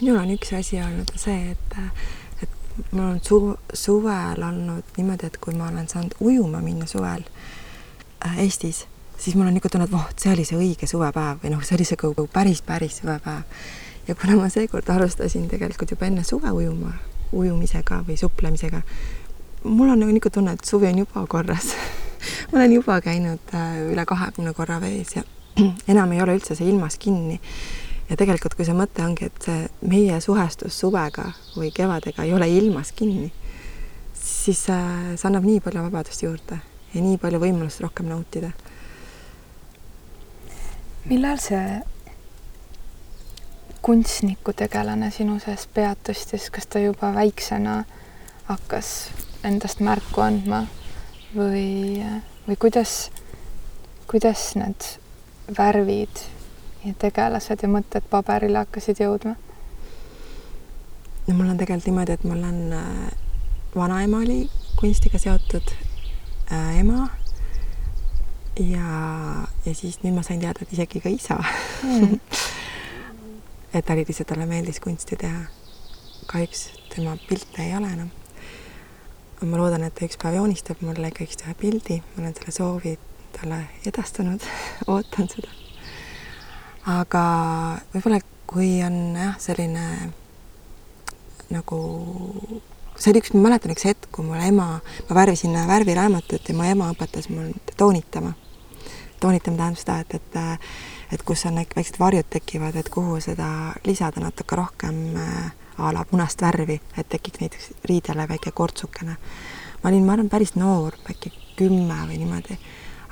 [0.00, 1.78] minul on üks asi olnud see, et,
[2.92, 7.24] mul on su-, suvel olnud niimoodi, et kui ma olen saanud ujuma minna suvel
[8.38, 8.86] Eestis,
[9.18, 11.76] siis mul on niisugune tunne, et voh, see oli see õige suvepäev või noh, see
[11.76, 11.96] oli see
[12.32, 13.42] päris, päris suvepäev.
[14.08, 16.92] ja kuna ma seekord alustasin tegelikult juba enne suve ujuma
[17.32, 18.82] ujumisega või suplemisega.
[19.64, 21.74] mul on nagu niisugune tunne, et suvi on juba korras
[22.52, 25.22] ma olen juba käinud äh, üle kahekümne korra vees ja
[25.92, 27.40] enam ei ole üldse see ilmas kinni.
[28.08, 32.48] ja tegelikult, kui see mõte ongi, et see meie suhestus suvega või kevadega ei ole
[32.48, 33.32] ilmas kinni,
[34.14, 36.60] siis äh, see annab nii palju vabadust juurde
[36.94, 38.50] ja nii palju võimalust rohkem nautida.
[41.06, 41.82] millal see
[43.86, 47.84] kunstnikutegelane sinu sees pead tõstis, kas ta juba väiksena
[48.48, 48.88] hakkas
[49.46, 50.64] endast märku andma
[51.34, 52.02] või,
[52.48, 52.96] või kuidas,
[54.10, 54.88] kuidas need
[55.58, 56.24] värvid
[56.82, 59.36] ja tegelased ja mõtted paberile hakkasid jõudma?
[61.26, 63.10] no mul on tegelikult niimoodi, et mul on äh,
[63.76, 64.40] vanaema oli
[64.78, 65.74] kunstiga seotud
[66.52, 67.08] äh, ema
[68.60, 72.20] ja, ja siis nüüd ma sain teada, et isegi ka isa mm.
[73.74, 75.46] et ta oli lihtsalt, talle meeldis kunsti teha.
[76.26, 78.10] kahjuks tema pilte ei ole enam.
[79.42, 82.56] ma loodan, et ta üks päev joonistab mulle ikka üks ühe pildi, ma olen selle
[82.56, 82.96] soovi
[83.36, 84.46] talle edastanud
[84.92, 85.52] ootan seda.
[86.96, 87.24] aga
[87.92, 90.14] võib-olla, kui on jah, selline
[91.52, 91.80] nagu
[92.96, 96.66] see oli üks, ma mäletan üks hetk, kui mul ema, ma värvisin värviraamatut ja mu
[96.66, 98.32] ema õpetas mul toonitama.
[99.20, 100.38] toonitama tähendab seda, et, et
[101.12, 103.48] et kus on väiksed varjud tekivad, et kuhu seda
[103.86, 109.16] lisada natuke rohkem äh, a la punast värvi, et tekiks näiteks riidele väike kortsukene.
[109.82, 112.58] ma olin, ma arvan, päris noor, äkki kümme või niimoodi,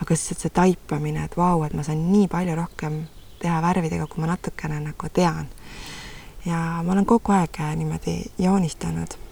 [0.02, 3.02] aga et see taipamine, et vau, et ma saan nii palju rohkem
[3.42, 5.48] teha värvidega, kui ma natukene nagu tean.
[6.44, 9.23] ja ma olen kogu aeg niimoodi joonistanud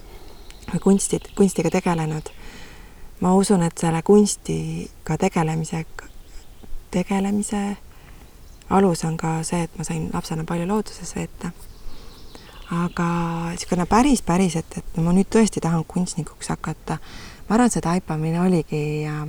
[0.72, 2.30] või kunstid, kunstiga tegelenud.
[3.20, 6.08] ma usun, et selle kunstiga tegelemisega,
[6.90, 7.76] tegelemise
[8.70, 11.52] alus on ka see, et ma sain lapsena palju looduses veeta.
[12.72, 13.06] aga
[13.52, 16.98] niisugune päris, päris, et, et ma nüüd tõesti tahan kunstnikuks hakata,
[17.48, 19.26] ma arvan, see taipamine oligi äh,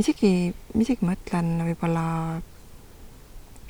[0.00, 2.04] isegi, isegi mõtlen võib-olla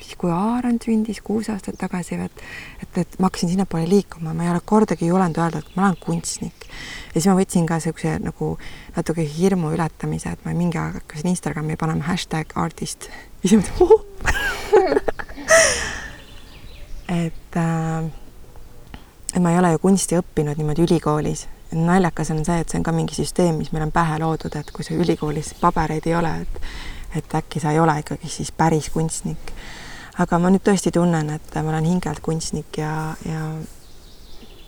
[0.01, 2.43] siis kui Aaron sündis kuus aastat tagasi, et,
[2.83, 5.99] et, et ma hakkasin sinnapoole liikuma, ma ei ole kordagi julenud öelda, et ma olen
[6.01, 6.67] kunstnik.
[7.11, 8.53] ja siis ma võtsin ka niisuguse nagu
[8.95, 13.09] natuke hirmu ületamise, et ma mingi aeg hakkasin Instagrami panema hashtag artist
[13.43, 14.09] ja siis ma mõtlesin
[17.21, 18.11] et äh,
[19.31, 21.47] et ma ei ole ju kunsti õppinud niimoodi ülikoolis.
[21.71, 24.71] naljakas on see, et see on ka mingi süsteem, mis meil on pähe loodud, et
[24.75, 26.65] kui sa ülikoolis pabereid ei ole, et
[27.15, 29.51] et äkki sa ei ole ikkagi siis päris kunstnik
[30.19, 33.45] aga ma nüüd tõesti tunnen, et ma olen hingelt kunstnik ja, ja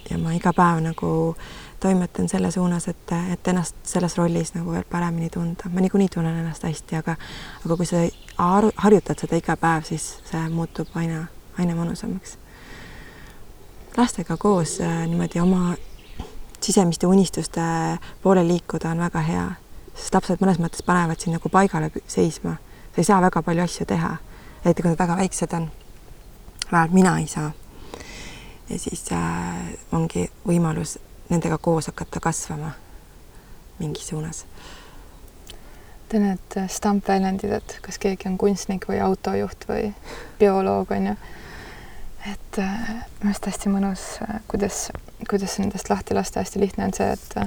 [0.09, 1.09] ja ma iga päev nagu
[1.79, 5.69] toimetan selle suunas, et, et ennast selles rollis nagu veel paremini tunda.
[5.69, 7.15] ma niikuinii tunnen ennast hästi, aga
[7.65, 8.03] aga kui sa
[8.83, 11.25] harjutad seda iga päev, siis see muutub aina,
[11.59, 12.37] aina mõnusamaks.
[13.97, 15.75] lastega koos äh, niimoodi oma
[16.61, 17.61] sisemiste unistuste
[18.21, 19.47] poole liikuda on väga hea,
[19.95, 22.57] sest lapsed mõnes mõttes panevad sind nagu paigale seisma.
[22.95, 24.17] sa ei saa väga palju asju teha
[24.65, 25.71] eriti kui nad väga väiksed on.
[26.71, 27.51] vähemalt mina ei saa.
[28.69, 29.19] ja siis äh,
[29.91, 30.97] ongi võimalus
[31.29, 32.71] nendega koos hakata kasvama
[33.79, 34.45] mingis suunas.
[36.09, 39.93] Te need stampväljendid, et kas keegi on kunstnik või autojuht või
[40.39, 41.15] bioloog, on ju.
[42.31, 42.89] et äh,
[43.19, 44.91] minu arust hästi mõnus, äh, kuidas,
[45.29, 47.37] kuidas nendest lahti lasta, hästi lihtne on see, et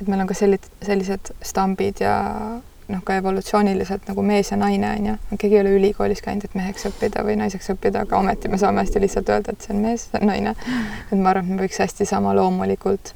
[0.00, 2.14] et meil on ka sellised, sellised stambid ja
[2.90, 6.56] noh, ka evolutsiooniliselt nagu mees ja naine on ju, keegi ei ole ülikoolis käinud, et
[6.58, 9.82] meheks õppida või naiseks õppida, aga ometi me saame hästi lihtsalt öelda, et see on
[9.84, 10.54] mees, see on naine.
[11.10, 13.14] et ma arvan, et me võiks hästi sama loomulikult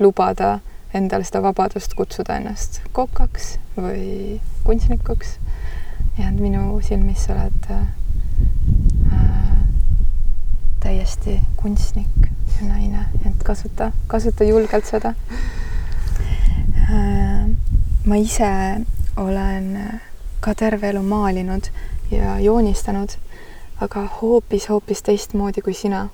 [0.00, 0.58] lubada
[0.94, 5.38] endale seda vabadust kutsuda ennast kokaks või kunstnikuks.
[6.18, 7.86] ja minu silmis sa oled äh,
[10.82, 12.28] täiesti kunstnik
[12.60, 15.14] ja naine, et kasuta, kasuta julgelt seda
[16.90, 17.46] äh,.
[18.04, 18.50] ma ise
[19.16, 20.00] olen
[20.40, 21.68] ka terve elu maalinud
[22.10, 23.08] ja joonistanud,
[23.80, 26.08] aga hoopis-hoopis teistmoodi kui sina,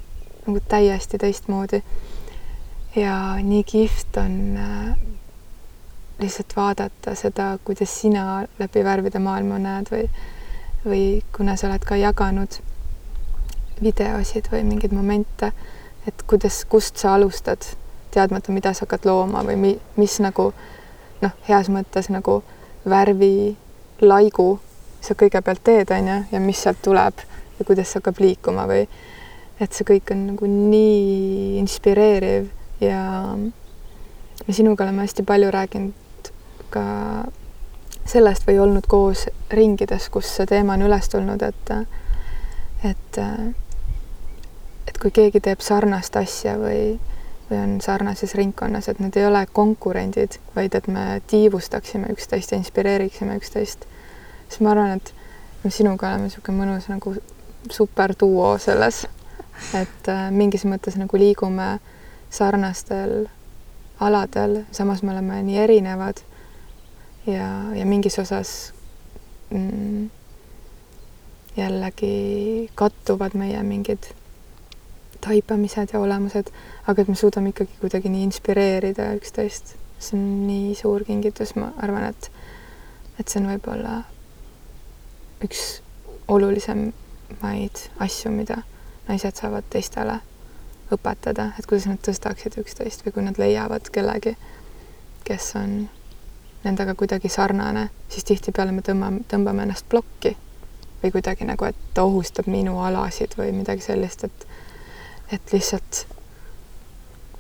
[0.46, 1.82] nagu täiesti teistmoodi.
[2.96, 4.96] Ja nii kihvt on äh,
[6.18, 10.08] lihtsalt vaadata seda, kuidas sina läbi värvide maailma näed või,
[10.84, 11.02] või
[11.36, 12.58] kuna sa oled ka jaganud
[13.82, 15.52] videosid või mingeid momente,
[16.08, 17.62] et kuidas, kust sa alustad,
[18.10, 20.50] teadmata, mida sa hakkad looma või mi, mis nagu
[21.22, 22.40] noh, heas mõttes nagu
[22.84, 24.48] värvilaigu
[25.00, 27.22] sa kõigepealt teed, on ju, ja mis sealt tuleb
[27.58, 28.84] ja kuidas see hakkab liikuma või
[29.58, 32.50] et see kõik on nagu nii inspireeriv
[32.82, 33.02] ja
[33.34, 36.30] me sinuga oleme hästi palju rääkinud
[36.70, 36.84] ka
[38.08, 41.72] sellest või olnud koos ringides, kus see teema on üles tulnud, et
[42.84, 43.18] et
[44.88, 46.98] et kui keegi teeb sarnast asja või,
[47.50, 52.58] või on sarnases ringkonnas, et need ei ole konkurendid, vaid et me tiivustaksime üksteist ja
[52.60, 53.86] inspireeriksime üksteist,
[54.48, 55.14] siis ma arvan, et
[55.64, 57.14] me sinuga oleme niisugune mõnus nagu
[57.70, 59.06] superduo selles,
[59.74, 61.94] et mingis mõttes nagu liigume äh,
[62.30, 63.28] sarnastel
[64.00, 66.20] aladel, samas me oleme nii erinevad
[67.26, 68.72] ja, ja mingis osas
[69.50, 70.10] mm,
[71.56, 74.12] jällegi kattuvad meie mingid
[75.24, 76.50] taipamised ja olemused,
[76.86, 79.74] aga et me suudame ikkagi kuidagi nii inspireerida üksteist.
[79.98, 82.30] see on nii suur kingitus, ma arvan, et,
[83.18, 83.96] et see on võib-olla
[85.42, 85.80] üks
[86.30, 88.62] olulisemaid asju, mida
[89.08, 90.20] naised saavad teistele
[90.94, 94.36] õpetada, et kuidas nad tõstaksid üksteist või kui nad leiavad kellegi,
[95.26, 95.88] kes on
[96.64, 100.36] nendega kuidagi sarnane, siis tihtipeale me tõmbame, tõmbame ennast plokki
[101.02, 104.46] või kuidagi nagu, et ta ohustab minu alasid või midagi sellist, et
[105.32, 106.06] et lihtsalt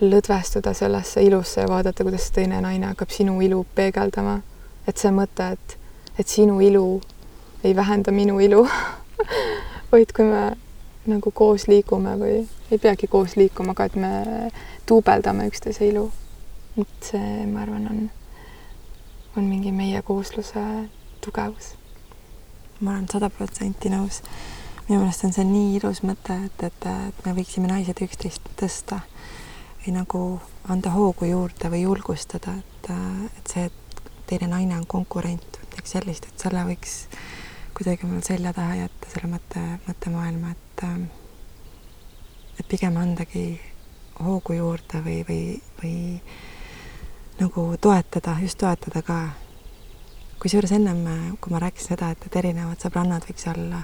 [0.00, 4.40] lõdvestuda sellesse ilusse ja vaadata, kuidas teine naine hakkab sinu ilu peegeldama.
[4.88, 5.78] et see mõte, et,
[6.18, 7.00] et sinu ilu
[7.64, 8.62] ei vähenda minu ilu
[9.92, 10.52] vaid kui me
[11.08, 12.36] nagu koos liigume või
[12.70, 14.12] ei peagi koos liikuma, aga et me
[14.88, 16.10] duubeldame üksteise ilu.
[16.76, 18.10] et see, ma arvan, on,
[19.36, 20.62] on mingi meie koosluse
[21.24, 21.74] tugevus.
[22.80, 24.22] ma olen sada protsenti nõus.
[24.88, 29.02] Minu meelest on see nii ilus mõte, et, et, et me võiksime naised üksteist tõsta
[29.82, 30.22] või nagu
[30.72, 32.90] anda hoogu juurde või julgustada, et,
[33.38, 37.02] et see, et teine naine on konkurent, midagi sellist, et selle võiks
[37.76, 40.84] kuidagi mul selja taha jätta, selle mõtte, mõttemaailma, et
[42.58, 43.60] et pigem andagi
[44.18, 45.42] hoogu juurde või, või,
[45.78, 45.94] või
[47.38, 49.18] nagu toetada, just toetada ka.
[50.42, 51.02] kusjuures ennem,
[51.40, 53.82] kui ma rääkisin seda, et, et erinevad sõbrannad võiks olla,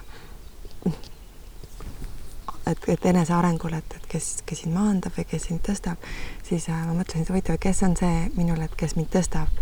[2.66, 6.08] et, et enesearengul, et, et kes, kes sind maandab või kes sind tõstab,
[6.46, 9.52] siis äh, ma mõtlesin, et huvitav, kes on see minule, et kes mind tõstab.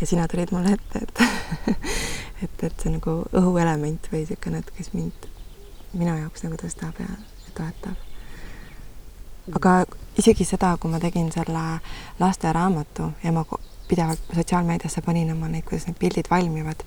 [0.00, 1.14] ja sina tulid mulle ette, et
[2.44, 5.28] et, et see nagu õhuelement või niisugune, et kes mind,
[5.92, 7.10] minu jaoks nagu tõstab ja,
[7.46, 8.08] ja toetab
[9.50, 9.84] aga
[10.18, 11.62] isegi seda, kui ma tegin selle
[12.20, 13.44] lasteraamatu ja ma
[13.88, 16.84] pidevalt sotsiaalmeediasse panin oma neid, kuidas need pildid valmivad,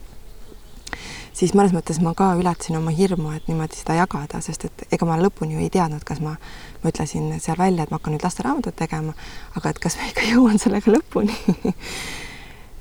[1.36, 5.08] siis mõnes mõttes ma ka ületasin oma hirmu, et niimoodi seda jagada, sest et ega
[5.08, 6.36] ma lõpuni ju ei teadnud, kas ma,
[6.84, 9.16] ma ütlesin seal välja, et ma hakkan nüüd lasteraamatut tegema,
[9.56, 11.36] aga et kas ma ikka jõuan sellega lõpuni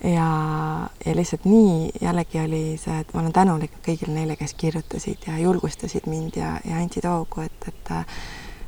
[0.05, 0.29] ja,
[1.07, 5.39] ja lihtsalt nii jällegi oli see, et ma olen tänulik kõigile neile, kes kirjutasid ja
[5.41, 7.95] julgustasid mind ja, ja andsid hoogu, et, et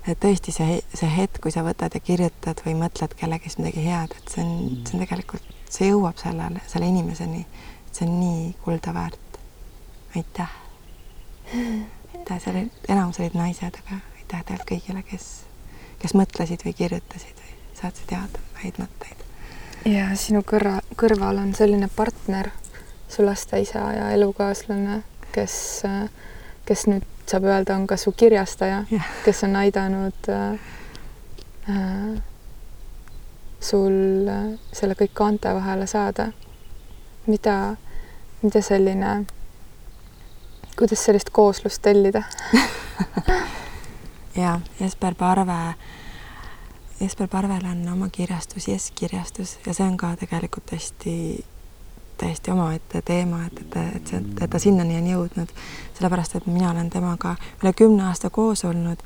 [0.06, 4.14] et tõesti see, see hetk, kui sa võtad ja kirjutad või mõtled kellegist midagi head,
[4.14, 4.52] et see on,
[4.86, 7.46] see on tegelikult, see jõuab sellele, selle inimeseni.
[7.96, 9.25] see on nii kulda väärt.
[10.16, 10.52] Aitäh.
[11.54, 15.26] aitäh, seal olid, enamus olid naised, aga aitäh tegelikult kõigile, kes,
[16.02, 19.26] kes mõtlesid või kirjutasid või saatsid head, häid mõtteid.
[19.92, 22.50] ja sinu kõrva, kõrval on selline partner,
[23.08, 25.02] su laste isa ja elukaaslane,
[25.32, 25.58] kes,
[26.66, 29.06] kes nüüd saab öelda, on ka su kirjastaja Jah.
[29.24, 30.58] kes on aidanud äh,
[31.70, 32.22] äh,
[33.60, 34.28] sul
[34.72, 36.32] selle kõik kaante vahele saada.
[37.26, 37.76] mida,
[38.42, 39.26] mida selline,
[40.78, 42.22] kuidas sellist kooslust tellida?
[44.36, 45.74] Ja Jesper Parve,
[47.00, 51.44] Jesper Parvel on oma kirjastus, Jess kirjastus ja see on ka tegelikult hästi,
[52.20, 55.54] täiesti omaette teema, et, et, et see, et ta sinnani on jõudnud,
[55.96, 59.00] sellepärast et mina olen temaga üle kümne aasta koos olnud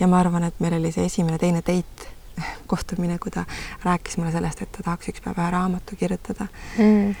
[0.00, 2.14] ja ma arvan, et meil oli see esimene-teine date
[2.70, 3.42] kohtumine, kui ta
[3.84, 6.46] rääkis mulle sellest, et ta tahaks üks päev ühe raamatu kirjutada.
[6.78, 7.14] Mm.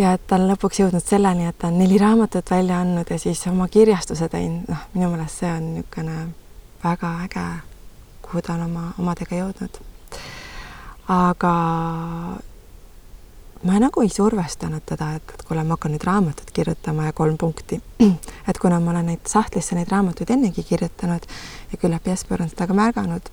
[0.00, 3.18] Ja et ta on lõpuks jõudnud selleni, et ta on neli raamatut välja andnud ja
[3.20, 6.18] siis oma kirjastuse teinud, noh, minu meelest see on niisugune
[6.84, 7.46] väga äge,
[8.24, 9.80] kuhu ta on oma, omadega jõudnud.
[11.10, 11.54] aga
[13.62, 17.36] ma nagu ei survestanud teda, et, et kuule, ma hakkan nüüd raamatut kirjutama ja kolm
[17.38, 17.80] punkti.
[18.48, 21.28] et kuna ma olen neid sahtlisse neid raamatuid ennegi kirjutanud
[21.72, 23.28] ja küllap Jesper on seda ka märganud,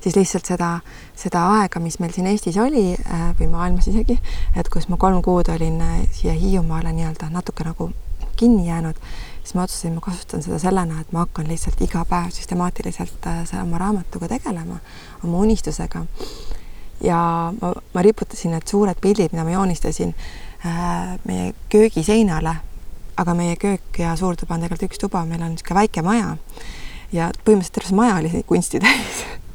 [0.00, 0.70] siis lihtsalt seda,
[1.16, 4.18] seda aega, mis meil siin Eestis oli äh, või maailmas isegi,
[4.56, 7.90] et kus ma kolm kuud olin äh, siia Hiiumaale nii-öelda natuke nagu
[8.38, 8.98] kinni jäänud,
[9.42, 13.42] siis ma otsustasin, ma kasutan seda sellena, et ma hakkan lihtsalt iga päev süstemaatiliselt äh,
[13.62, 14.78] oma raamatuga tegelema,
[15.24, 16.06] oma unistusega.
[17.04, 17.18] ja
[17.60, 20.14] ma, ma riputasin need suured pildid, mida ma joonistasin
[21.28, 22.56] meie köögiseinale,
[23.16, 26.32] aga meie köök ja suurtuba on tegelikult üks tuba, meil on niisugune väike maja
[27.14, 29.22] ja põhimõtteliselt terve see maja oli kunsti täis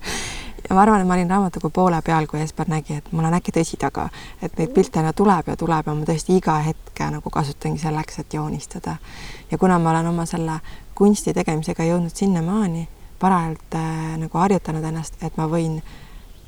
[0.74, 3.36] ja ma arvan, et ma olin raamatuga poole peal, kui Jesper nägi, et mul on
[3.38, 4.08] äkki tõsi taga,
[4.42, 8.18] et neid pilte aina tuleb ja tuleb ja ma tõesti iga hetke nagu kasutangi selleks,
[8.24, 8.96] et joonistada.
[9.52, 10.60] ja kuna ma olen oma selle
[10.96, 12.88] kunsti tegemisega jõudnud sinnamaani,
[13.20, 15.78] parajalt äh, nagu harjutanud ennast, et ma võin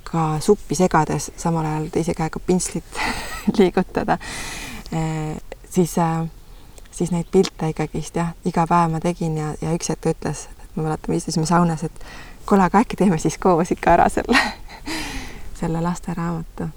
[0.03, 2.99] ka suppi segades samal ajal teise käega pintslit
[3.59, 4.17] liigutada
[4.91, 5.37] e,,
[5.69, 6.25] siis äh,
[6.91, 10.47] siis neid pilte ikkagist jah, iga päev ma tegin ja, ja üks hetk ta ütles,
[10.75, 12.05] ma mäletan, me istusime saunas, et
[12.45, 14.37] kuule, aga äkki teeme siis koos ikka ära selle,
[15.59, 16.67] selle lasteraamatu.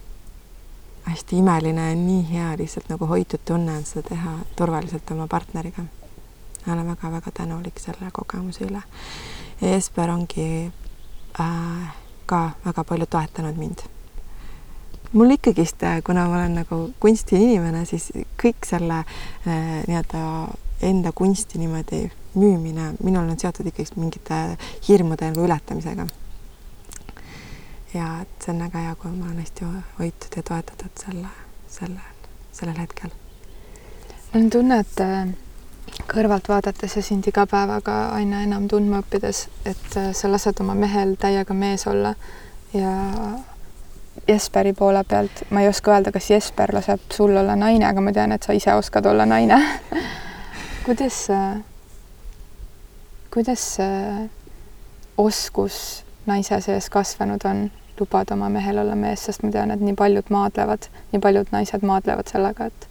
[1.08, 5.82] hästi imeline nii hea lihtsalt nagu hoitud tunne on seda teha turvaliselt oma partneriga.
[6.72, 8.82] olen väga-väga tänulik selle kogemuse üle.
[9.60, 10.72] Jesper ongi
[11.40, 11.94] äh,
[12.26, 13.78] ka väga palju toetanud mind.
[15.12, 18.12] mul ikkagist, kuna ma olen nagu kunstiinimene, siis
[18.42, 20.48] kõik selle äh, nii-öelda
[20.80, 24.38] enda kunsti niimoodi müümine minul on seotud ikkagi mingite
[24.88, 26.06] hirmude nagu ületamisega.
[27.94, 29.68] ja et see on väga hea, kui ma olen hästi
[29.98, 31.28] hoitud ja toetatud selle,
[31.68, 33.10] sellel, sellel hetkel.
[34.32, 35.28] mul on tunne, et äh,
[36.12, 40.74] kõrvalt vaadates ja sind iga päevaga aina enam tundma õppides, et äh, sa lased oma
[40.74, 42.14] mehel täiega mees olla
[42.74, 42.94] ja
[44.28, 48.12] Jesperi poole pealt ma ei oska öelda, kas Jesper laseb sul olla naine, aga ma
[48.12, 49.60] tean, et sa ise oskad olla naine
[50.88, 51.56] kuidas äh,
[53.38, 54.28] kuidas see
[55.18, 57.68] oskus naise sees kasvanud on,
[58.00, 61.86] lubada oma mehel olla mees, sest ma tean, et nii paljud maadlevad, nii paljud naised
[61.86, 62.88] maadlevad sellega, et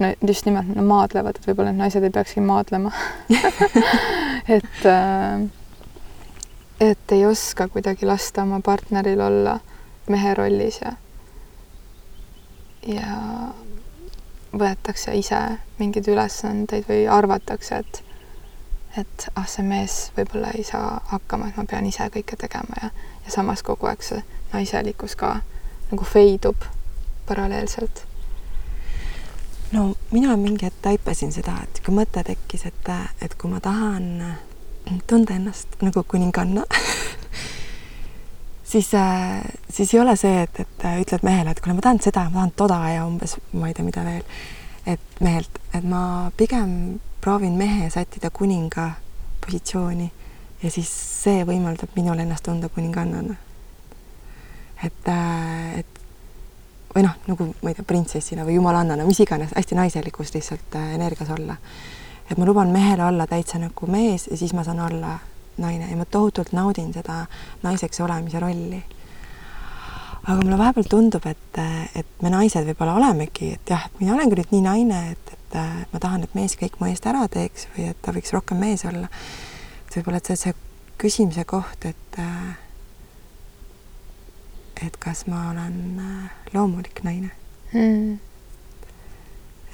[0.00, 2.92] no just nimelt no, maadlevad, et võib-olla need naised ei peakski maadlema.
[4.56, 5.40] Et äh,
[6.80, 9.56] et ei oska kuidagi lasta oma partneril olla
[10.12, 10.92] mehe rollis ja
[12.86, 13.16] ja
[14.54, 15.40] võetakse ise
[15.80, 18.05] mingeid ülesandeid või arvatakse, et
[18.98, 22.90] et ah, see mees võib-olla ei saa hakkama, et ma pean ise kõike tegema ja,
[23.24, 24.22] ja samas kogu aeg see
[24.52, 25.40] naiselikkus ka
[25.90, 26.66] nagu feidub
[27.26, 28.04] paralleelselt.
[29.72, 34.36] no mina mingi hetk taipasin seda, et kui mõte tekkis, et, et kui ma tahan
[35.06, 36.62] tunda ennast nagu kuninganna
[38.72, 38.90] siis,
[39.70, 42.54] siis ei ole see, et, et ütled mehele, et kuule, ma tahan seda, ma tahan
[42.56, 44.22] toda ja umbes ma ei tea, mida veel.
[44.86, 48.90] et mehelt, et ma pigem proovin mehe sättida kuninga
[49.44, 50.12] positsiooni
[50.62, 50.90] ja siis
[51.24, 53.34] see võimaldab minul ennast tunda kuningannana.
[54.84, 55.98] et, äh, et
[56.94, 60.94] või noh, nagu ma ei tea, printsessina või jumalannana, mis iganes, hästi naiselikus lihtsalt äh,
[60.94, 61.56] energias olla.
[62.30, 65.18] et ma luban mehele olla täitsa nagu mees ja siis ma saan olla
[65.58, 67.24] naine ja ma tohutult naudin seda
[67.62, 68.84] naiseks olemise rolli.
[70.22, 71.58] aga mulle vahepeal tundub, et,
[71.94, 75.25] et me naised võib-olla olemegi, et jah, et mina olen küll nüüd nii naine, et,
[75.54, 78.58] et ma tahan, et mees kõik mu eest ära teeks või et ta võiks rohkem
[78.60, 79.08] mees olla.
[79.86, 80.54] et võib-olla, et see, see
[80.98, 82.20] küsimise koht, et
[84.84, 86.02] et kas ma olen
[86.52, 87.30] loomulik naine
[87.72, 88.18] mm.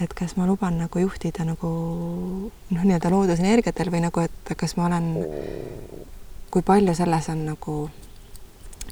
[0.04, 1.70] et kas ma luban nagu juhtida nagu
[2.70, 5.10] noh, nii-öelda loodusenergiatel või nagu, et kas ma olen,
[6.54, 7.76] kui palju selles on nagu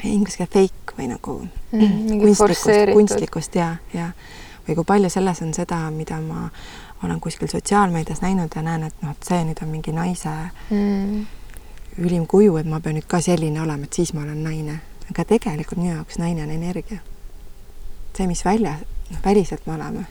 [0.07, 4.11] inglise keeles fake või nagu mm, kunstlikkust, kunstlikkust ja, ja
[4.67, 6.49] või kui palju selles on seda, mida ma
[7.05, 10.33] olen kuskil sotsiaalmeedias näinud ja näen, et noh, et see nüüd on mingi naise
[10.71, 11.27] mm.
[12.05, 14.81] ülim kuju, et ma pean nüüd ka selline olema, et siis ma olen naine.
[15.11, 16.99] aga tegelikult minu jaoks naine on energia.
[18.17, 18.77] see, mis välja,
[19.11, 20.07] noh, väliselt me oleme,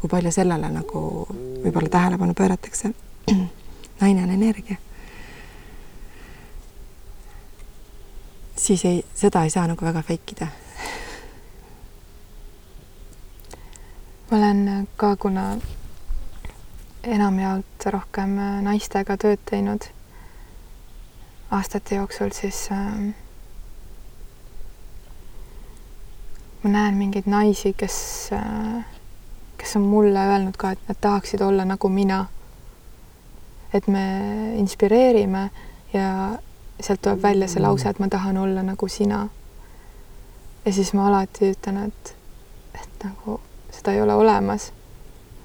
[0.00, 1.26] kui palju sellele nagu
[1.64, 2.94] võib-olla tähelepanu pööratakse.
[4.00, 4.76] naine on energia
[8.62, 10.46] siis ei, seda ei saa nagu väga fake ida.
[14.32, 15.42] Ma olen ka, kuna
[17.04, 18.30] enamjaolt rohkem
[18.64, 19.84] naistega tööd teinud
[21.52, 23.10] aastate jooksul, siis äh,
[26.62, 27.98] ma näen mingeid naisi, kes
[28.32, 28.80] äh,,
[29.60, 32.24] kes on mulle öelnud ka, et nad tahaksid olla nagu mina.
[33.74, 34.06] et me
[34.56, 35.50] inspireerime
[35.92, 36.38] ja
[36.80, 39.28] sealt tuleb välja see lause, et ma tahan olla nagu sina.
[40.64, 42.16] ja siis ma alati ütlen, et,
[42.74, 43.40] et nagu
[43.82, 44.72] seda ei ole olemas.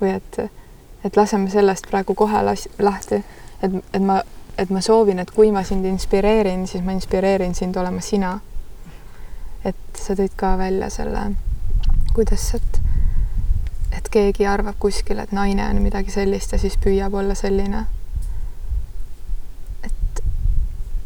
[0.02, 0.38] Või et,
[1.06, 3.24] et laseme sellest praegu kohe las-, lahti,
[3.64, 4.22] et, et ma,
[4.58, 8.40] et ma soovin, et kui ma sind inspireerin, siis ma inspireerin sind olema sina.
[9.66, 11.34] et sa tõid ka välja selle,
[12.14, 12.78] kuidas, et,
[13.98, 17.84] et keegi arvab kuskil, et naine on midagi sellist ja siis püüab olla selline.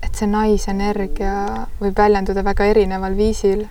[0.03, 1.33] Et see naisenergia
[1.79, 3.63] võib väljenduda väga erineval viisil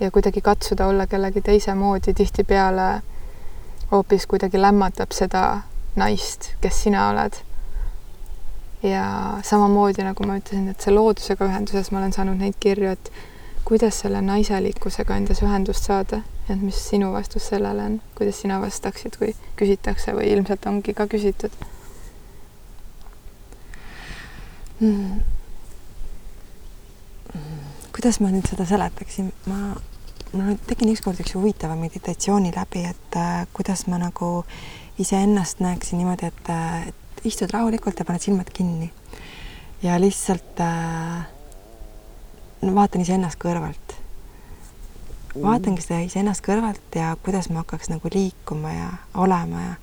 [0.00, 3.02] ja kuidagi katsuda olla kellegi teise moodi tihtipeale
[3.90, 5.60] hoopis kuidagi lämmatab seda
[5.96, 7.32] naist, kes sina oled.
[8.82, 9.04] ja
[9.42, 13.10] samamoodi nagu ma ütlesin, et see loodusega ühenduses ma olen saanud neid kirju, et
[13.68, 19.18] kuidas selle naiselikkusega endas ühendust saada, et mis sinu vastus sellele on, kuidas sina vastaksid,
[19.20, 21.52] kui küsitakse või ilmselt ongi ka küsitud
[24.80, 25.20] mm.?
[28.00, 29.74] Kuidas ma nüüd seda seletaksin, ma,
[30.32, 34.46] mul tegin ükskord üks huvitava meditatsiooni läbi, et äh, kuidas ma nagu
[35.04, 38.88] iseennast näeksin niimoodi, et, äh, et istud rahulikult ja paned silmad kinni
[39.84, 41.28] ja lihtsalt äh,
[42.62, 43.98] no, vaatan iseennast kõrvalt.
[45.36, 49.76] vaatangi seda iseennast kõrvalt ja kuidas ma hakkaks nagu liikuma ja olema ja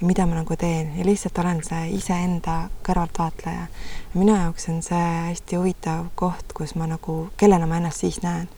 [0.00, 3.66] ja mida ma nagu teen ja lihtsalt olen see iseenda kõrvaltvaatleja.
[4.14, 8.48] minu jaoks on see hästi huvitav koht, kus ma nagu, kellena ma ennast siis näen.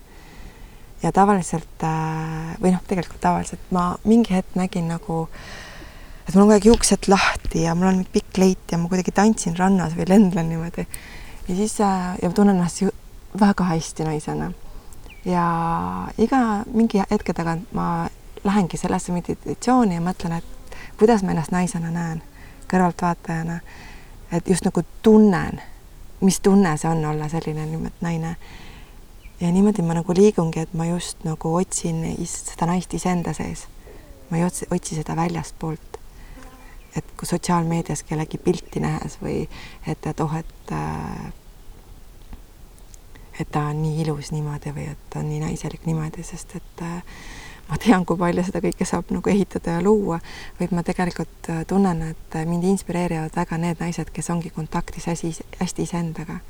[1.02, 5.28] ja tavaliselt äh, või noh, tegelikult tavaliselt ma mingi hetk nägin nagu,
[6.28, 9.56] et mul on aeg juuksed lahti ja mul on pikk leit ja ma kuidagi tantsin
[9.56, 10.86] rannas või lendlen niimoodi.
[11.48, 12.84] ja siis äh, ja tunnen ennast
[13.40, 14.52] väga hästi naisena.
[15.24, 15.44] ja
[16.18, 18.08] iga mingi hetke tagant ma
[18.44, 20.59] lähengi sellesse meditatsiooni ja mõtlen, et
[21.00, 22.22] kuidas ma ennast naisena näen,
[22.68, 23.60] kõrvaltvaatajana.
[24.32, 25.62] et just nagu tunnen,
[26.20, 28.36] mis tunne see on olla selline nimelt naine.
[29.40, 33.64] ja niimoodi ma nagu liigungi, et ma just nagu otsin seda naist iseenda sees.
[34.30, 35.98] ma ei otsi, otsi seda väljastpoolt.
[36.96, 39.48] et kui sotsiaalmeedias kellegi pilti nähes või
[39.86, 41.32] et, et oh, et äh,
[43.40, 46.82] et ta on nii ilus niimoodi või et ta on nii naiselik niimoodi, sest et
[46.84, 47.02] äh,
[47.70, 50.18] ma tean, kui palju seda kõike saab nagu ehitada ja luua,
[50.58, 55.06] vaid ma tegelikult äh, tunnen, et äh, mind inspireerivad väga need naised, kes ongi kontaktis
[55.10, 56.40] hästi, hästi iseendaga.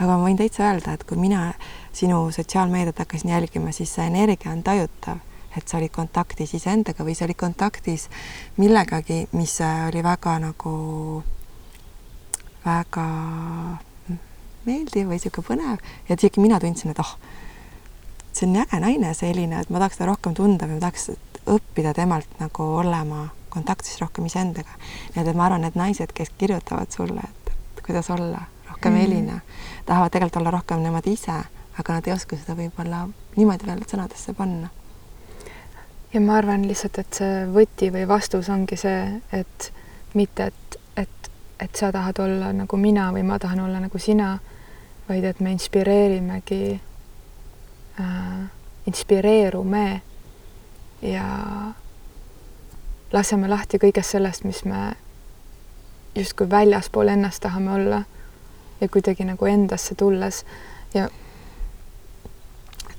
[0.00, 1.50] aga ma võin täitsa öelda, et kui mina
[1.92, 5.18] sinu sotsiaalmeediat hakkasin jälgima, siis see energia on tajutav,
[5.56, 8.06] et sa olid kontaktis iseendaga või sa olid kontaktis
[8.56, 10.72] millegagi, mis äh, oli väga nagu,
[12.64, 13.06] väga
[14.64, 17.16] meeldiv või niisugune põnev ja isegi mina tundsin, et oh,
[18.36, 21.10] see on äge naine selline, et ma tahaks teda rohkem tunda või ma tahaks
[21.50, 24.70] õppida temalt nagu olema kontaktis rohkem iseendaga.
[25.14, 27.52] nii et ma arvan, et naised, kes kirjutavad sulle, et,
[27.86, 29.00] kuidas olla rohkem mm.
[29.04, 29.40] Elina,
[29.86, 31.38] tahavad tegelikult olla rohkem nemad ise,
[31.78, 33.06] aga nad ei oska seda võib-olla
[33.36, 34.70] niimoodi veel sõnadesse panna.
[36.12, 39.72] ja ma arvan lihtsalt, et see võti või vastus ongi see, et
[40.14, 44.38] mitte, et, et, et sa tahad olla nagu mina või ma tahan olla nagu sina,
[45.08, 46.80] vaid et me inspireerimegi
[48.90, 50.00] inspireerume
[51.02, 51.26] ja
[53.12, 54.90] laseme lahti kõigest sellest, mis me
[56.14, 58.02] justkui väljaspool ennast tahame olla
[58.80, 60.44] ja kuidagi nagu endasse tulles
[60.94, 61.08] ja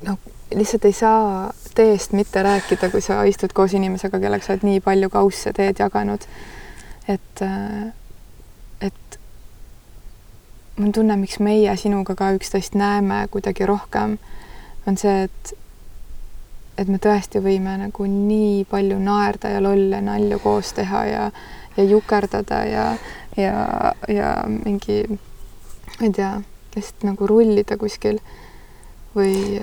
[0.07, 0.19] noh,
[0.55, 4.83] lihtsalt ei saa teest mitte rääkida, kui sa istud koos inimesega, kellega sa oled nii
[4.83, 6.27] palju kausse teed jaganud.
[7.07, 7.93] et, äh,
[8.81, 9.19] et
[10.75, 14.17] mul tunne, miks meie sinuga ka üksteist näeme kuidagi rohkem
[14.87, 15.53] on see, et
[16.77, 21.25] et me tõesti võime nagu nii palju naerda ja lolle nalju koos teha ja,
[21.77, 22.85] ja jukerdada ja,
[23.37, 26.31] ja, ja mingi, ma ei tea,
[26.75, 28.21] lihtsalt nagu rullida kuskil
[29.15, 29.59] või,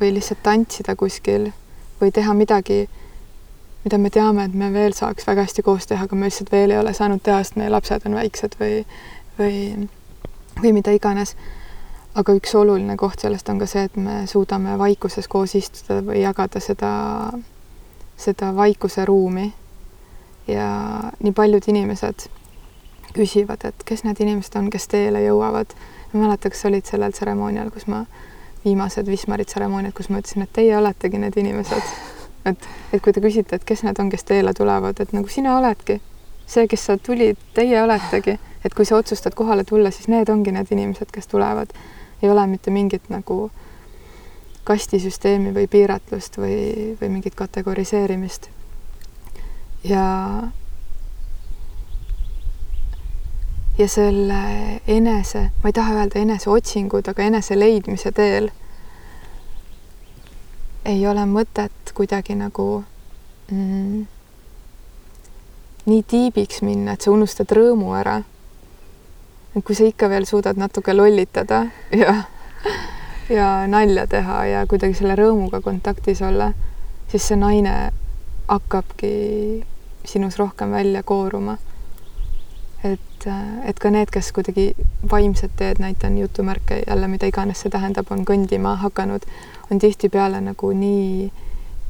[0.00, 1.50] või lihtsalt tantsida kuskil
[2.00, 2.86] või teha midagi,
[3.84, 6.74] mida me teame, et me veel saaks väga hästi koos teha, aga me lihtsalt veel
[6.74, 8.82] ei ole saanud teha, sest meie lapsed on väiksed või,
[9.38, 9.88] või,
[10.62, 11.36] või mida iganes.
[12.16, 16.22] Aga üks oluline koht sellest on ka see, et me suudame vaikuses koos istuda või
[16.22, 16.92] jagada seda,
[18.16, 19.52] seda vaikuse ruumi.
[20.46, 20.66] ja
[21.20, 22.28] nii paljud inimesed
[23.14, 25.74] küsivad, et kes need inimesed on, kes teele jõuavad.
[26.12, 28.04] ma ei mäleta, kas olid sellel tseremoonial, kus ma,
[28.64, 31.82] viimased Wismari tseremooniad, kus ma ütlesin, et teie oletegi need inimesed
[32.46, 35.56] et, et kui te küsite, et kes need on, kes teele tulevad, et nagu sina
[35.58, 36.00] oledki
[36.46, 40.54] see, kes sa tulid, teie oletegi, et kui sa otsustad kohale tulla, siis need ongi
[40.54, 41.72] need inimesed, kes tulevad.
[42.22, 43.50] Ei ole mitte mingit nagu
[44.66, 46.58] kastisüsteemi või piiratlust või,
[47.00, 48.48] või mingit kategoriseerimist.
[49.84, 50.04] ja
[53.78, 54.40] ja selle
[54.86, 58.50] enese, ma ei taha öelda eneseotsingud, aga enese leidmise teel
[60.86, 62.84] ei ole mõtet kuidagi nagu
[63.50, 64.06] mm,
[65.86, 68.20] nii tiibiks minna, et sa unustad rõõmu ära.
[69.56, 71.66] Et kui sa ikka veel suudad natuke lollitada
[72.02, 72.14] ja,
[73.32, 76.52] ja nalja teha ja kuidagi selle rõõmuga kontaktis olla,
[77.08, 77.76] siis see naine
[78.48, 79.12] hakkabki
[80.06, 81.58] sinus rohkem välja kooruma.
[82.84, 83.26] et,
[83.64, 84.68] et ka need, kes kuidagi
[85.10, 89.24] vaimset teed, näitan jutumärke jälle, mida iganes see tähendab, on kõndima hakanud,
[89.70, 91.32] on tihtipeale nagu nii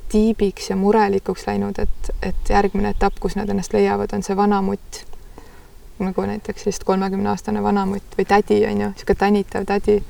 [0.08, 4.62] tiibiks ja murelikuks läinud, et, et järgmine etapp, kus nad ennast leiavad, on see vana
[4.62, 5.02] mutt.
[5.99, 10.03] Nagu näiteks vist kolmekümne-aastane vanamutt või tädi on ju, niisugune tänitav tädi.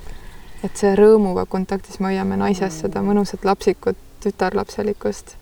[0.63, 5.35] et see rõõmuga kontaktis me hoiame naises seda mõnusat lapsikut tütarlapselikkust.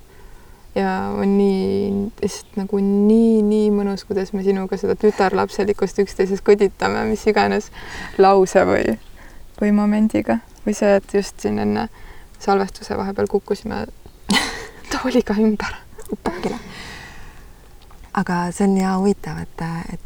[0.76, 7.24] ja on nii, lihtsalt nagu nii-nii mõnus, kuidas me sinuga seda tütarlapselikkust üksteises kõditame, mis
[7.28, 7.72] iganes
[8.18, 8.98] lause või,
[9.62, 11.88] või momendiga või see, et just siin enne
[12.40, 13.86] salvestuse vahepeal kukkusime
[14.92, 15.80] tooliga ümber
[16.12, 16.60] upakile.
[18.14, 20.05] aga see on ja huvitav, et, et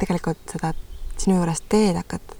[0.00, 0.72] tegelikult seda
[1.20, 2.36] sinu juures teed hakata,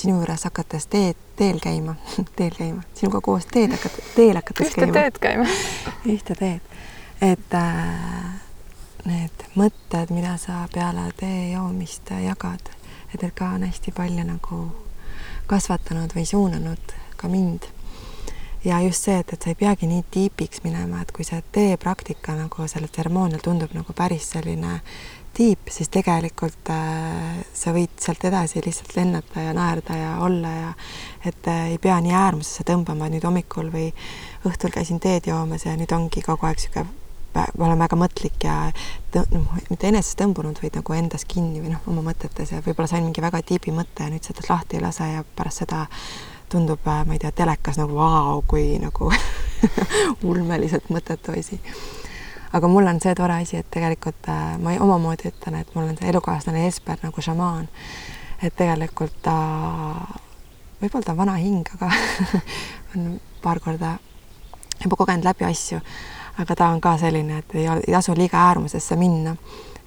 [0.00, 1.94] sinu juures hakates teed, teel käima
[2.38, 4.92] teel käima, sinuga koos teed hakata, teel hakates käima.
[4.92, 5.48] ühte teed käima
[6.14, 6.76] ühte teed,
[7.30, 8.28] et äh,
[9.08, 12.70] need mõtted, mida sa peale tee joomist jagad,
[13.14, 14.60] et need ka on hästi palju nagu
[15.48, 17.68] kasvatanud või suunanud ka mind.
[18.64, 22.34] ja just see, et, et sa ei peagi nii tiipiks minema, et kui see teepraktika
[22.36, 24.80] nagu sellel tseremoonial tundub nagu päris selline
[25.38, 30.70] tiip, siis tegelikult äh, sa võid sealt edasi lihtsalt lennata ja naerda ja olla ja
[31.30, 33.92] et äh, ei pea nii äärmusesse tõmbama, nüüd hommikul või
[34.48, 36.88] õhtul käisin teed joomas ja nüüd ongi kogu aeg niisugune
[37.38, 38.54] ma olen väga mõtlik ja
[39.14, 43.04] noh, mitte enesest tõmbunud, vaid nagu endas kinni või noh, oma mõtetes ja võib-olla sain
[43.06, 45.84] mingi väga tiibi mõtte ja nüüd seda lahti ei lase ja pärast seda
[46.50, 49.12] tundub, äh, ma ei tea, telekas nagu vau, kui nagu
[50.32, 51.60] ulmeliselt mõttetu asi.
[52.52, 55.96] Aga mul on see tore asi, et tegelikult äh, ma omamoodi ütlen, et mul on
[55.98, 57.68] see elukaaslane Jesper nagu šamaan.
[58.42, 59.34] et tegelikult ta,
[60.80, 61.90] võib-olla ta on vana hing, aga
[62.96, 63.96] on paar korda
[64.84, 65.80] juba kogenud läbi asju,
[66.38, 69.36] aga ta on ka selline, et ei, ei tasu liiga äärmusesse minna.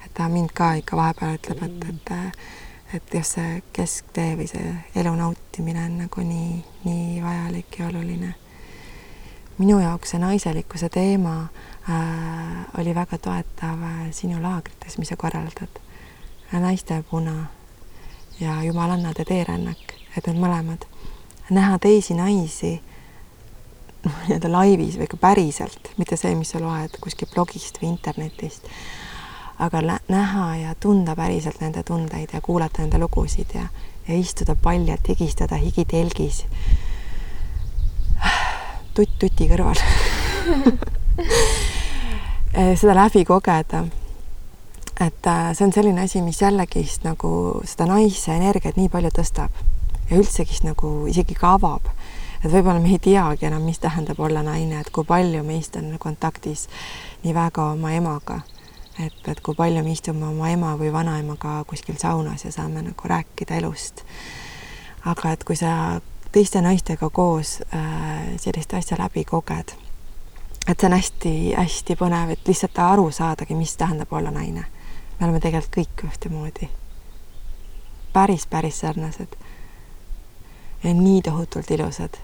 [0.04, 2.12] et ta mind ka ikka vahepeal ütleb, et, et
[2.92, 4.68] et just see kesktee või see
[5.00, 8.34] elu nautimine on nagu nii, nii vajalik ja oluline.
[9.58, 11.71] minu jaoks see naiselikkuse teema äh,
[12.78, 15.80] oli väga toetav äh, sinu laagrites, mis sa korraldad
[16.54, 16.60] äh,.
[16.60, 17.46] naiste puna
[18.40, 20.86] ja jumalannade teerännak, et need mõlemad,
[21.50, 22.72] näha teisi naisi
[24.06, 28.68] nii-öelda laivis või ka päriselt, mitte see, mis sa loed kuskilt blogist või internetist
[29.62, 33.68] aga näha ja tunda päriselt nende tundeid ja kuulata nende lugusid ja,
[34.08, 36.44] ja istuda paljalt, higistada higitelgis.
[38.94, 39.78] tutt tuti kõrval
[42.52, 43.84] seda läbi kogeda.
[45.00, 49.62] et äh, see on selline asi, mis jällegist nagu seda naise energiat nii palju tõstab
[50.10, 51.88] ja üldsegist nagu isegi ka avab
[52.44, 55.94] et võib-olla me ei teagi enam, mis tähendab olla naine, et kui palju meist on
[55.98, 56.68] kontaktis
[57.24, 58.42] nii väga oma emaga
[59.00, 63.08] et, et kui palju me istume oma ema või vanaemaga kuskil saunas ja saame nagu
[63.08, 64.04] rääkida elust.
[65.04, 66.00] aga et kui sa
[66.32, 69.74] teiste naistega koos äh, sellist asja läbi koged,
[70.68, 74.64] et see on hästi-hästi põnev, et lihtsalt aru saadagi, mis tähendab olla naine.
[75.20, 76.68] me oleme tegelikult kõik ühtemoodi.
[78.12, 79.36] päris, päris sarnased.
[80.84, 82.18] ja nii tohutult ilusad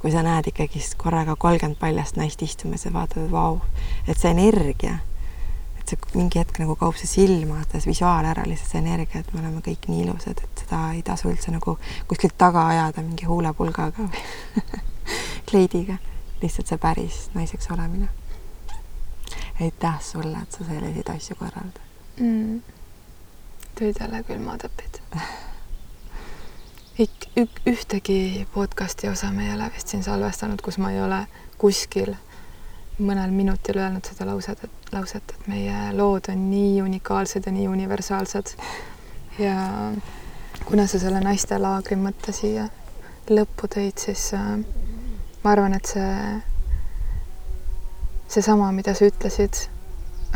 [0.00, 3.60] kui sa näed ikkagist korraga kolmkümmend paljast naist istumas ja vaatad, et vau,
[4.08, 4.98] et see energia
[5.90, 9.42] see mingi hetk nagu kaob see silma, see visuaal ära, lihtsalt see energia, et me
[9.42, 11.76] oleme kõik nii ilusad, et seda ei tasu üldse nagu
[12.10, 14.80] kuskilt taga ajada mingi huulepulgaga või
[15.50, 15.98] kleidiga.
[16.42, 18.08] Lihtsalt see päris naiseks olemine.
[19.60, 21.80] aitäh sulle, et sa selliseid asju korraldad
[22.20, 22.62] mm..
[23.80, 25.00] tõid jälle külmatõpid
[26.98, 31.26] Ik-, ük-, ühtegi podcasti osa me ei ole vist siin salvestanud, kus ma ei ole
[31.58, 32.14] kuskil
[33.00, 37.68] mõnel minutil öelnud seda lauset, et lauset, et meie lood on nii unikaalsed ja nii
[37.68, 38.52] universaalsed.
[39.38, 39.56] ja
[40.64, 42.68] kuna sa selle naistelaagri mõtte siia
[43.30, 44.58] lõppu tõid, siis äh,
[45.44, 46.40] ma arvan, et see,
[48.28, 49.66] seesama, mida sa ütlesid,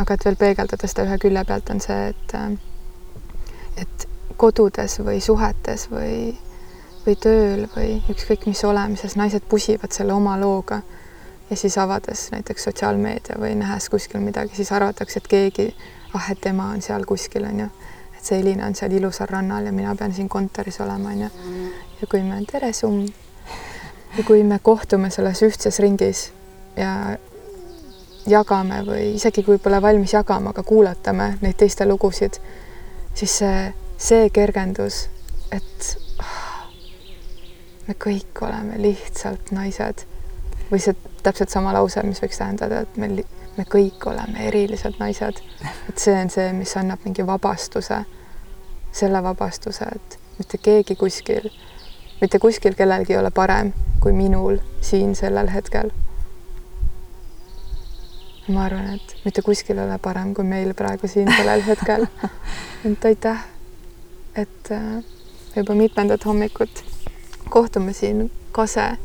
[0.01, 2.55] aga et veel peegeldada seda ühe külje pealt, on see, et äh,
[3.77, 6.35] et kodudes või suhetes või,
[7.07, 10.83] või tööl või ükskõik mis olemises naised pusivad selle oma looga
[11.51, 15.69] ja siis avades näiteks sotsiaalmeedia või nähes kuskil midagi, siis arvatakse, et keegi,
[16.15, 17.69] ah, et tema on seal kuskil, on ju.
[18.17, 21.31] et see Elina on seal ilusal rannal ja mina pean siin kontoris olema, on ju.
[22.01, 23.07] ja kui me, tere, summ.
[24.19, 26.29] Ja kui me kohtume selles ühtses ringis
[26.77, 27.17] ja
[28.27, 32.39] jagame või isegi kui pole valmis jagama, aga kuulatame neid teiste lugusid,
[33.15, 33.61] siis see,
[33.99, 35.05] see kergendus,
[35.53, 35.91] et
[36.23, 36.69] ah,
[37.89, 40.07] me kõik oleme lihtsalt naised
[40.71, 43.23] või see täpselt sama lause, mis võiks tähendada, et meil,
[43.59, 45.41] me kõik oleme erilised naised.
[45.89, 48.05] et see on see, mis annab mingi vabastuse,
[48.95, 51.51] selle vabastuse, et mitte keegi kuskil,
[52.21, 55.91] mitte kuskil kellelgi ei ole parem kui minul siin sellel hetkel.
[58.49, 62.07] ma arvan, et mitte kuskil ei ole parem kui meil praegu siin sellel hetkel.
[62.91, 63.45] et aitäh,
[64.37, 65.05] et äh,
[65.57, 66.85] juba mitmendat hommikut
[67.51, 68.97] kohtume siin Kase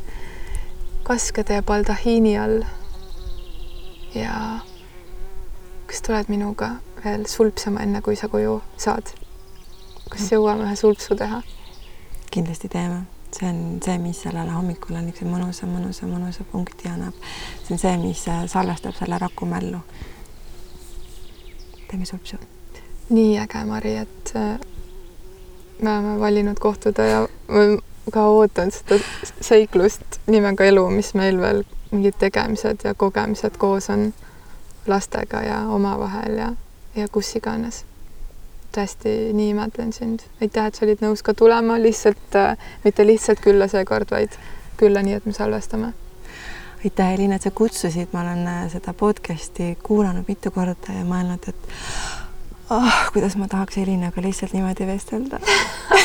[1.02, 2.62] kaskede ja baldahiini all.
[4.14, 4.58] ja
[5.86, 6.70] kas tuled minuga
[7.04, 9.14] veel sulpsama, enne kui sa koju saad?
[10.10, 11.40] kas jõuame ühe sulpsu teha?
[12.30, 13.02] Kindlasti teeme,
[13.32, 17.14] see on see, mis sellele hommikule niisuguse mõnusa, mõnusa, mõnusa punkti annab.
[17.64, 19.82] see on see, mis äh, salvestab selle Raku mällu.
[21.88, 22.36] teeme sulpsu.
[23.10, 24.58] nii äge, Mari, et äh,
[25.82, 27.26] me oleme valinud kohtuda ja
[28.12, 28.98] ka ootan seda
[29.40, 34.12] seiklust nimega elu, mis meil veel mingid tegemised ja kogemised koos on
[34.86, 36.52] lastega ja omavahel ja,
[36.96, 37.84] ja kus iganes.
[38.74, 40.26] Tõesti nii imetlen sind.
[40.42, 44.36] aitäh, et sa olid nõus ka tulema, lihtsalt äh,, mitte lihtsalt külla seekord, vaid
[44.80, 45.92] külla nii, et me salvestame.
[46.84, 51.48] aitäh, Elina, et sa kutsusid, ma olen äh, seda podcast'i kuulanud mitu korda ja mõelnud,
[51.48, 51.70] et
[52.70, 55.40] oh, kuidas ma tahaks Elinaga lihtsalt niimoodi vestelda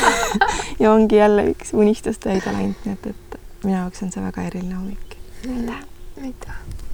[0.82, 4.50] ja ongi jälle üks unistuste täide läinud, nii et, et minu jaoks on see väga
[4.50, 5.18] eriline hommik.
[5.46, 5.86] aitäh.
[6.24, 6.85] aitäh.